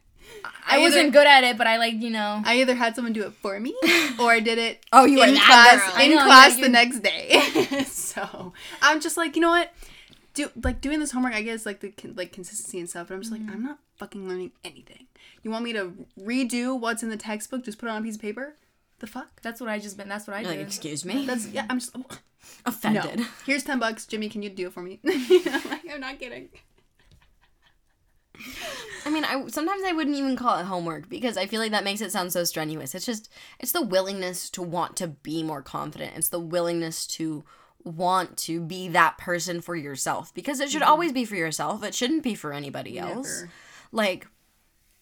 I, 0.67 0.79
wasn't 0.79 1.13
good 1.13 1.27
at 1.27 1.45
it, 1.45 1.57
but 1.59 1.67
I 1.67 1.77
like 1.79 1.95
you 1.95 2.11
know. 2.11 2.43
I 2.45 2.61
either 2.61 2.75
had 2.75 2.95
someone 2.97 3.13
do 3.13 3.23
it 3.25 3.33
for 3.35 3.59
me, 3.61 3.75
or 4.19 4.31
I 4.31 4.41
did 4.41 4.59
it. 4.59 4.85
Oh, 4.93 5.05
you 5.05 5.19
were 5.19 5.27
in 5.27 5.35
that 5.35 5.45
class 5.81 5.95
girl. 5.95 6.05
in 6.05 6.17
know, 6.17 6.25
class 6.25 6.57
yeah, 6.59 6.65
the 6.65 6.69
next 6.71 7.01
day. 7.01 7.85
so 7.87 8.53
I'm 8.83 9.01
just 9.01 9.17
like, 9.17 9.37
you 9.37 9.43
know 9.43 9.51
what? 9.51 9.73
Do 10.35 10.51
like 10.63 10.81
doing 10.81 10.99
this 11.01 11.13
homework. 11.13 11.35
I 11.35 11.43
guess 11.43 11.65
like 11.65 11.81
the 11.81 11.93
like 12.15 12.33
consistency 12.33 12.79
and 12.81 12.89
stuff. 12.91 13.09
But 13.09 13.15
I'm 13.15 13.21
just 13.23 13.33
Mm-hmm. 13.33 13.47
like, 13.47 13.57
I'm 13.57 13.63
not 13.63 13.79
fucking 13.97 14.29
learning 14.29 14.53
anything. 14.65 15.07
You 15.43 15.51
want 15.51 15.65
me 15.65 15.73
to 15.75 15.93
redo 16.21 16.79
what's 16.79 17.03
in 17.03 17.11
the 17.11 17.17
textbook? 17.17 17.65
Just 17.65 17.79
put 17.79 17.87
it 17.89 17.93
on 17.93 18.01
a 18.03 18.05
piece 18.05 18.17
of 18.17 18.23
paper? 18.23 18.55
The 19.01 19.07
fuck? 19.07 19.41
That's 19.43 19.61
what 19.61 19.69
I 19.71 19.79
just 19.79 19.97
been. 19.97 20.09
That's 20.09 20.27
what 20.27 20.37
I 20.37 20.43
like 20.43 20.59
did. 20.59 20.67
excuse 20.67 21.05
me 21.05 21.27
That's 21.27 21.49
yeah. 21.49 21.67
I'm 21.69 21.79
just 21.79 21.97
no. 21.97 22.05
offended 22.67 23.27
Here's 23.47 23.63
ten 23.65 23.79
bucks, 23.79 24.07
Jimmy. 24.07 24.29
Can 24.29 24.43
you 24.43 24.51
do 24.51 24.67
it 24.69 24.73
for 24.73 24.83
me? 24.83 25.01
like, 25.05 25.83
I'm 25.93 26.01
not 26.01 26.19
kidding. 26.19 26.49
I 29.05 29.11
mean, 29.11 29.25
I 29.25 29.47
sometimes 29.49 29.83
I 29.85 29.93
wouldn't 29.93 30.17
even 30.17 30.37
call 30.37 30.59
it 30.59 30.65
homework 30.65 31.09
because 31.09 31.37
I 31.37 31.47
feel 31.47 31.61
like 31.61 31.73
that 31.73 31.85
makes 31.85 32.01
it 32.01 32.13
sound 32.13 32.33
so 32.33 32.45
strenuous. 32.45 32.95
It's 32.95 33.07
just 33.07 33.31
it's 33.59 33.73
the 33.73 33.83
willingness 33.83 34.51
to 34.51 34.63
want 34.63 34.97
to 34.97 35.09
be 35.09 35.43
more 35.43 35.63
confident. 35.63 36.13
It's 36.17 36.29
the 36.29 36.41
willingness 36.41 37.07
to 37.09 37.45
want 37.85 38.39
to 38.39 38.61
be 38.61 38.89
that 38.89 39.19
person 39.19 39.61
for 39.61 39.77
yourself 39.77 40.33
because 40.35 40.59
it 40.61 40.71
should 40.71 40.83
mm-hmm. 40.83 40.91
always 40.91 41.13
be 41.13 41.25
for 41.25 41.37
yourself. 41.37 41.85
It 41.85 41.95
shouldn't 41.95 42.23
be 42.23 42.35
for 42.35 42.53
anybody 42.53 42.99
else. 42.99 43.41
Never. 43.41 43.53
Like 43.93 44.27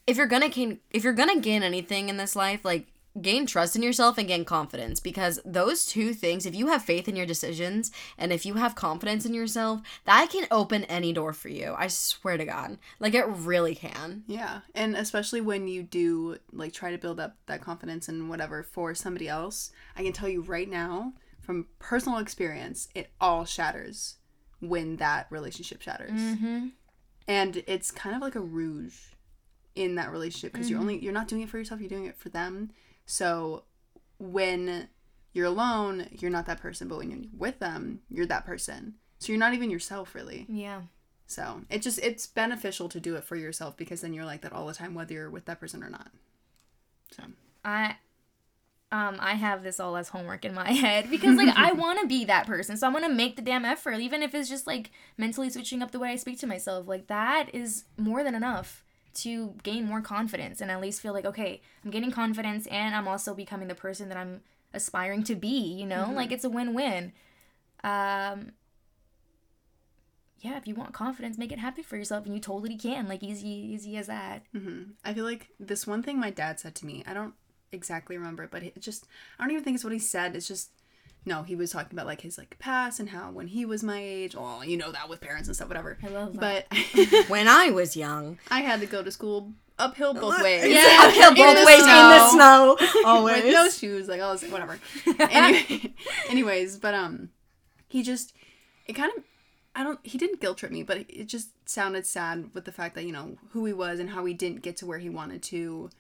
if 0.06 0.16
you're 0.16 0.26
going 0.26 0.42
to 0.42 0.48
gain 0.48 0.80
if 0.90 1.04
you're 1.04 1.12
going 1.12 1.34
to 1.34 1.40
gain 1.40 1.62
anything 1.62 2.08
in 2.08 2.16
this 2.16 2.34
life, 2.34 2.64
like 2.64 2.91
gain 3.20 3.44
trust 3.44 3.76
in 3.76 3.82
yourself 3.82 4.16
and 4.16 4.28
gain 4.28 4.44
confidence 4.44 5.00
because 5.00 5.38
those 5.44 5.84
two 5.84 6.14
things 6.14 6.46
if 6.46 6.54
you 6.54 6.68
have 6.68 6.82
faith 6.82 7.08
in 7.08 7.16
your 7.16 7.26
decisions 7.26 7.92
and 8.16 8.32
if 8.32 8.46
you 8.46 8.54
have 8.54 8.74
confidence 8.74 9.26
in 9.26 9.34
yourself 9.34 9.80
that 10.06 10.30
can 10.30 10.46
open 10.50 10.84
any 10.84 11.12
door 11.12 11.32
for 11.32 11.50
you 11.50 11.74
i 11.76 11.86
swear 11.86 12.38
to 12.38 12.44
god 12.46 12.78
like 12.98 13.14
it 13.14 13.26
really 13.26 13.74
can 13.74 14.22
Yeah, 14.26 14.60
and 14.74 14.96
especially 14.96 15.40
when 15.40 15.68
you 15.68 15.82
do 15.82 16.38
like 16.52 16.72
try 16.72 16.90
to 16.90 16.98
build 16.98 17.20
up 17.20 17.36
that 17.46 17.60
confidence 17.60 18.08
and 18.08 18.28
whatever 18.28 18.62
for 18.62 18.94
somebody 18.94 19.28
else, 19.28 19.70
I 19.96 20.02
can 20.02 20.12
tell 20.12 20.28
you 20.28 20.42
right 20.42 20.68
now 20.68 21.14
from 21.40 21.66
personal 21.78 22.18
experience, 22.18 22.88
it 22.94 23.10
all 23.20 23.44
shatters 23.44 24.16
when 24.60 24.96
that 24.96 25.26
relationship 25.30 25.82
shatters. 25.82 26.20
Mm-hmm. 26.20 26.68
And 27.28 27.62
it's 27.66 27.90
kind 27.90 28.14
of 28.14 28.22
like 28.22 28.36
a 28.36 28.40
rouge 28.40 28.94
in 29.74 29.96
that 29.96 30.10
relationship 30.10 30.52
because 30.52 30.70
you're 30.70 30.80
only 30.80 30.98
you're 30.98 31.12
not 31.12 31.28
doing 31.28 31.42
it 31.42 31.48
for 31.48 31.58
yourself, 31.58 31.80
you're 31.80 31.88
doing 31.88 32.06
it 32.06 32.16
for 32.16 32.28
them. 32.28 32.70
So 33.06 33.64
when 34.18 34.88
you're 35.32 35.46
alone, 35.46 36.08
you're 36.12 36.30
not 36.30 36.46
that 36.46 36.60
person, 36.60 36.88
but 36.88 36.98
when 36.98 37.10
you're 37.10 37.20
with 37.36 37.58
them, 37.58 38.00
you're 38.08 38.26
that 38.26 38.46
person. 38.46 38.94
So 39.18 39.32
you're 39.32 39.38
not 39.38 39.54
even 39.54 39.70
yourself 39.70 40.14
really. 40.14 40.46
Yeah. 40.48 40.82
So 41.26 41.62
it 41.70 41.80
just 41.80 41.98
it's 42.00 42.26
beneficial 42.26 42.88
to 42.90 43.00
do 43.00 43.16
it 43.16 43.24
for 43.24 43.36
yourself 43.36 43.76
because 43.76 44.02
then 44.02 44.12
you're 44.12 44.24
like 44.24 44.42
that 44.42 44.52
all 44.52 44.66
the 44.66 44.74
time, 44.74 44.94
whether 44.94 45.14
you're 45.14 45.30
with 45.30 45.46
that 45.46 45.60
person 45.60 45.82
or 45.82 45.88
not. 45.88 46.10
So 47.12 47.22
I 47.64 47.96
um 48.90 49.16
I 49.18 49.34
have 49.34 49.62
this 49.62 49.80
all 49.80 49.96
as 49.96 50.10
homework 50.10 50.44
in 50.44 50.54
my 50.54 50.70
head 50.72 51.10
because 51.10 51.36
like 51.36 51.56
I 51.56 51.72
want 51.72 52.00
to 52.00 52.06
be 52.06 52.24
that 52.26 52.46
person. 52.46 52.76
So 52.76 52.86
I'm 52.86 52.92
going 52.92 53.04
to 53.04 53.14
make 53.14 53.36
the 53.36 53.42
damn 53.42 53.64
effort 53.64 54.00
even 54.00 54.22
if 54.22 54.34
it's 54.34 54.48
just 54.48 54.66
like 54.66 54.90
mentally 55.16 55.48
switching 55.48 55.82
up 55.82 55.90
the 55.90 55.98
way 55.98 56.10
I 56.10 56.16
speak 56.16 56.38
to 56.40 56.46
myself. 56.46 56.86
Like 56.86 57.06
that 57.06 57.48
is 57.54 57.84
more 57.96 58.22
than 58.22 58.34
enough 58.34 58.84
to 59.14 59.54
gain 59.62 59.84
more 59.84 60.00
confidence 60.00 60.60
and 60.60 60.70
at 60.70 60.80
least 60.80 61.00
feel 61.00 61.12
like 61.12 61.24
okay, 61.24 61.60
I'm 61.84 61.90
gaining 61.90 62.10
confidence 62.10 62.66
and 62.66 62.94
I'm 62.94 63.08
also 63.08 63.34
becoming 63.34 63.68
the 63.68 63.74
person 63.74 64.08
that 64.08 64.18
I'm 64.18 64.40
aspiring 64.74 65.22
to 65.24 65.34
be, 65.34 65.74
you 65.74 65.86
know? 65.86 66.10
Like 66.14 66.32
it's 66.32 66.44
a 66.44 66.50
win-win. 66.50 67.12
Um 67.84 68.52
yeah, 70.42 70.56
if 70.56 70.66
you 70.66 70.74
want 70.74 70.92
confidence, 70.92 71.38
make 71.38 71.52
it 71.52 71.60
happen 71.60 71.84
for 71.84 71.96
yourself, 71.96 72.26
and 72.26 72.34
you 72.34 72.40
totally 72.40 72.76
can. 72.76 73.06
Like 73.06 73.22
easy, 73.22 73.48
easy 73.48 73.96
as 73.96 74.08
that. 74.08 74.42
Mm-hmm. 74.52 74.90
I 75.04 75.14
feel 75.14 75.24
like 75.24 75.46
this 75.60 75.86
one 75.86 76.02
thing 76.02 76.18
my 76.18 76.30
dad 76.30 76.58
said 76.58 76.74
to 76.76 76.86
me. 76.86 77.04
I 77.06 77.14
don't 77.14 77.34
exactly 77.70 78.18
remember, 78.18 78.42
it, 78.42 78.50
but 78.50 78.64
it 78.64 78.80
just 78.80 79.06
I 79.38 79.44
don't 79.44 79.52
even 79.52 79.62
think 79.62 79.76
it's 79.76 79.84
what 79.84 79.92
he 79.92 80.00
said. 80.00 80.34
It's 80.34 80.48
just 80.48 80.70
no, 81.24 81.42
he 81.42 81.54
was 81.54 81.70
talking 81.70 81.92
about 81.92 82.06
like 82.06 82.22
his 82.22 82.36
like 82.36 82.58
past 82.58 82.98
and 82.98 83.10
how 83.10 83.30
when 83.30 83.46
he 83.48 83.64
was 83.64 83.82
my 83.82 84.00
age, 84.00 84.34
well, 84.34 84.64
you 84.64 84.76
know 84.76 84.90
that 84.92 85.08
with 85.08 85.20
parents 85.20 85.48
and 85.48 85.54
stuff, 85.54 85.68
whatever. 85.68 85.98
I 86.02 86.08
love 86.08 86.36
that. 86.38 86.66
But 86.68 87.28
when 87.28 87.48
i 87.48 87.70
was 87.70 87.96
young 87.96 88.38
I 88.50 88.60
had 88.60 88.80
to 88.80 88.86
go 88.86 89.02
to 89.02 89.10
school 89.10 89.52
uphill 89.78 90.14
both 90.14 90.42
ways. 90.42 90.64
yeah 90.66 90.98
uphill 91.00 91.34
both 91.34 91.58
the 91.58 91.64
ways 91.66 91.80
in 91.80 91.86
the 91.86 92.28
snow. 92.30 92.76
snow 92.78 93.02
always 93.06 93.44
with 93.44 93.52
no 93.52 93.68
shoes, 93.68 94.08
like 94.08 94.20
all 94.20 94.36
this, 94.36 94.50
whatever. 94.50 94.78
anyway, 95.18 95.92
anyways, 96.28 96.78
but 96.78 96.94
um, 96.94 97.30
he 97.88 98.02
just 98.02 98.32
it 98.86 98.94
kind 98.94 99.12
of 99.16 99.24
I 99.74 99.82
don't 99.84 100.00
he 100.02 100.18
didn't 100.18 100.40
guilt 100.40 100.58
trip 100.58 100.72
me, 100.72 100.82
but 100.82 100.98
it 101.08 101.26
just 101.26 101.50
sounded 101.68 102.06
sad 102.06 102.50
with 102.52 102.64
the 102.64 102.72
fact 102.72 102.94
that 102.96 103.04
you 103.04 103.12
know 103.12 103.36
who 103.50 103.64
he 103.64 103.72
was 103.72 103.98
and 104.00 104.10
how 104.10 104.24
he 104.24 104.34
didn't 104.34 104.62
get 104.62 104.76
to 104.78 104.86
where 104.86 104.98
he 104.98 105.08
wanted 105.08 105.42
to 105.44 105.90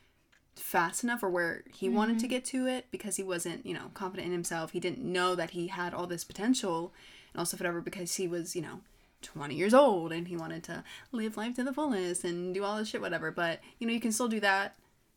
fast 0.56 1.02
enough 1.02 1.22
or 1.22 1.30
where 1.30 1.64
he 1.72 1.88
wanted 1.88 2.18
to 2.18 2.26
mm-hmm. 2.26 2.30
get 2.30 2.44
to 2.46 2.66
it 2.66 2.86
because 2.90 3.16
he 3.16 3.22
wasn't 3.22 3.64
you 3.64 3.74
know 3.74 3.90
confident 3.94 4.26
in 4.26 4.32
himself. 4.32 4.72
He 4.72 4.80
didn't 4.80 5.00
know 5.02 5.34
that 5.34 5.50
he 5.50 5.68
had 5.68 5.94
all 5.94 6.06
this 6.06 6.24
potential, 6.24 6.92
and 7.32 7.40
also 7.40 7.56
whatever 7.56 7.80
because 7.80 8.14
he 8.16 8.28
was 8.28 8.56
you 8.56 8.62
know. 8.62 8.80
20 9.22 9.54
years 9.54 9.72
old 9.72 10.10
and 10.10 10.26
he 10.26 10.36
wanted 10.36 10.64
to 10.64 10.82
live 11.12 11.36
life 11.36 11.54
to 11.54 11.62
the 11.62 11.72
fullest 11.72 12.24
and 12.24 12.52
do 12.52 12.64
all 12.64 12.76
this 12.76 12.88
shit 12.88 13.00
whatever 13.00 13.30
but 13.30 13.60
you 13.78 13.86
know 13.86 13.92
you 13.92 14.00
can 14.00 14.10
still 14.10 14.26
do 14.26 14.40
that 14.40 14.74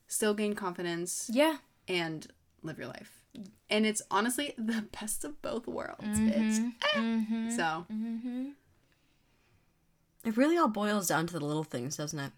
still 0.07 0.33
gain 0.33 0.53
confidence 0.53 1.29
Yeah. 1.33 1.57
and 1.87 2.27
live 2.63 2.77
your 2.77 2.87
life. 2.87 3.21
And 3.69 3.85
it's 3.85 4.01
honestly 4.09 4.53
the 4.57 4.85
best 4.99 5.23
of 5.25 5.41
both 5.41 5.67
worlds. 5.67 6.03
Mm-hmm. 6.03 6.27
It's 6.27 6.59
eh. 6.59 6.99
Mm-hmm. 6.99 7.49
so 7.51 7.85
mm-hmm. 7.91 8.49
it 10.23 10.37
really 10.37 10.57
all 10.57 10.67
boils 10.67 11.07
down 11.07 11.27
to 11.27 11.39
the 11.39 11.45
little 11.45 11.63
things 11.63 11.97
doesn't 11.97 12.19
it 12.19 12.31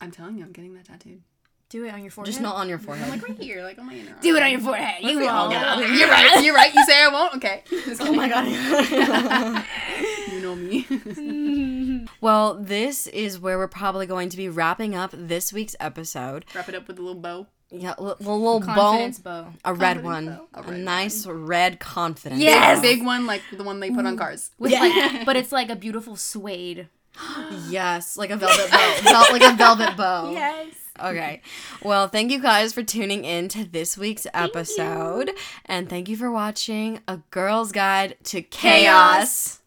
I'm 0.00 0.12
telling 0.12 0.38
you, 0.38 0.44
I'm 0.44 0.52
getting 0.52 0.74
that 0.74 0.84
tattooed. 0.84 1.22
Do 1.70 1.84
it 1.84 1.92
on 1.92 2.00
your 2.02 2.10
forehead. 2.10 2.32
just 2.32 2.40
not 2.40 2.54
on 2.56 2.66
your 2.70 2.78
forehead. 2.78 3.04
I'm 3.04 3.10
like 3.20 3.28
right 3.28 3.38
here, 3.38 3.62
like 3.62 3.78
on 3.78 3.86
my 3.86 3.94
inner. 3.94 4.16
Do 4.22 4.34
it 4.36 4.42
on 4.42 4.50
your 4.50 4.60
forehead. 4.60 5.02
You 5.02 5.18
Okay, 5.18 5.28
I'll 5.28 5.50
won't. 5.50 5.80
get 5.80 5.90
it. 5.90 5.98
You're 5.98 6.08
right. 6.08 6.42
You're 6.44 6.54
right. 6.54 6.74
You 6.74 6.84
say 6.84 7.02
I 7.04 7.08
won't. 7.08 7.34
Okay. 7.36 7.62
oh 8.00 8.12
my 8.14 8.28
god 8.28 9.64
You 10.32 10.40
know 10.40 10.54
me. 10.56 12.06
well 12.20 12.54
this 12.54 13.06
is 13.08 13.38
where 13.38 13.58
we're 13.58 13.68
probably 13.68 14.06
going 14.06 14.28
to 14.30 14.36
be 14.36 14.48
wrapping 14.48 14.94
up 14.94 15.10
this 15.12 15.52
week's 15.52 15.76
episode 15.80 16.44
Wrap 16.54 16.68
it 16.68 16.74
up 16.74 16.86
with 16.88 16.98
a 16.98 17.02
little 17.02 17.20
bow. 17.20 17.46
yeah 17.70 17.94
a 17.98 18.02
little, 18.02 18.38
little 18.40 18.60
bow 18.60 18.74
Confidence 18.74 19.18
bow. 19.18 19.48
a 19.64 19.74
red 19.74 20.02
Confidence 20.02 20.04
one 20.04 20.26
bow. 20.26 20.46
A 20.54 20.60
a, 20.60 20.70
red 20.70 20.80
nice 20.80 21.26
red 21.26 21.80
confidence 21.80 22.40
Yes! 22.40 22.80
Big 22.80 23.04
one, 23.04 23.26
like 23.26 23.42
the 23.56 23.64
one 23.64 23.80
they 23.80 23.90
put 23.90 24.06
on 24.06 24.16
cars. 24.16 24.50
With 24.58 24.72
like, 24.72 25.26
but 25.26 25.36
it's 25.36 25.52
like 25.52 25.68
a 25.70 25.76
beautiful 25.76 26.16
suede. 26.16 26.88
yes 27.68 28.16
like 28.16 28.30
a 28.30 28.36
velvet 28.36 28.70
bow 28.70 28.96
Vel- 29.02 29.26
like 29.32 29.42
a 29.42 29.56
velvet 29.56 29.96
bow 29.96 30.30
Yes. 30.32 30.66
Okay. 31.00 31.42
Well, 31.82 32.08
thank 32.08 32.30
you 32.30 32.40
guys 32.40 32.72
for 32.72 32.82
tuning 32.82 33.24
in 33.24 33.48
to 33.48 33.64
this 33.64 33.96
week's 33.96 34.26
episode. 34.34 35.32
And 35.66 35.88
thank 35.88 36.08
you 36.08 36.16
for 36.16 36.30
watching 36.30 37.00
A 37.08 37.18
Girl's 37.30 37.72
Guide 37.72 38.16
to 38.24 38.42
Chaos. 38.42 38.80
Chaos. 38.82 39.60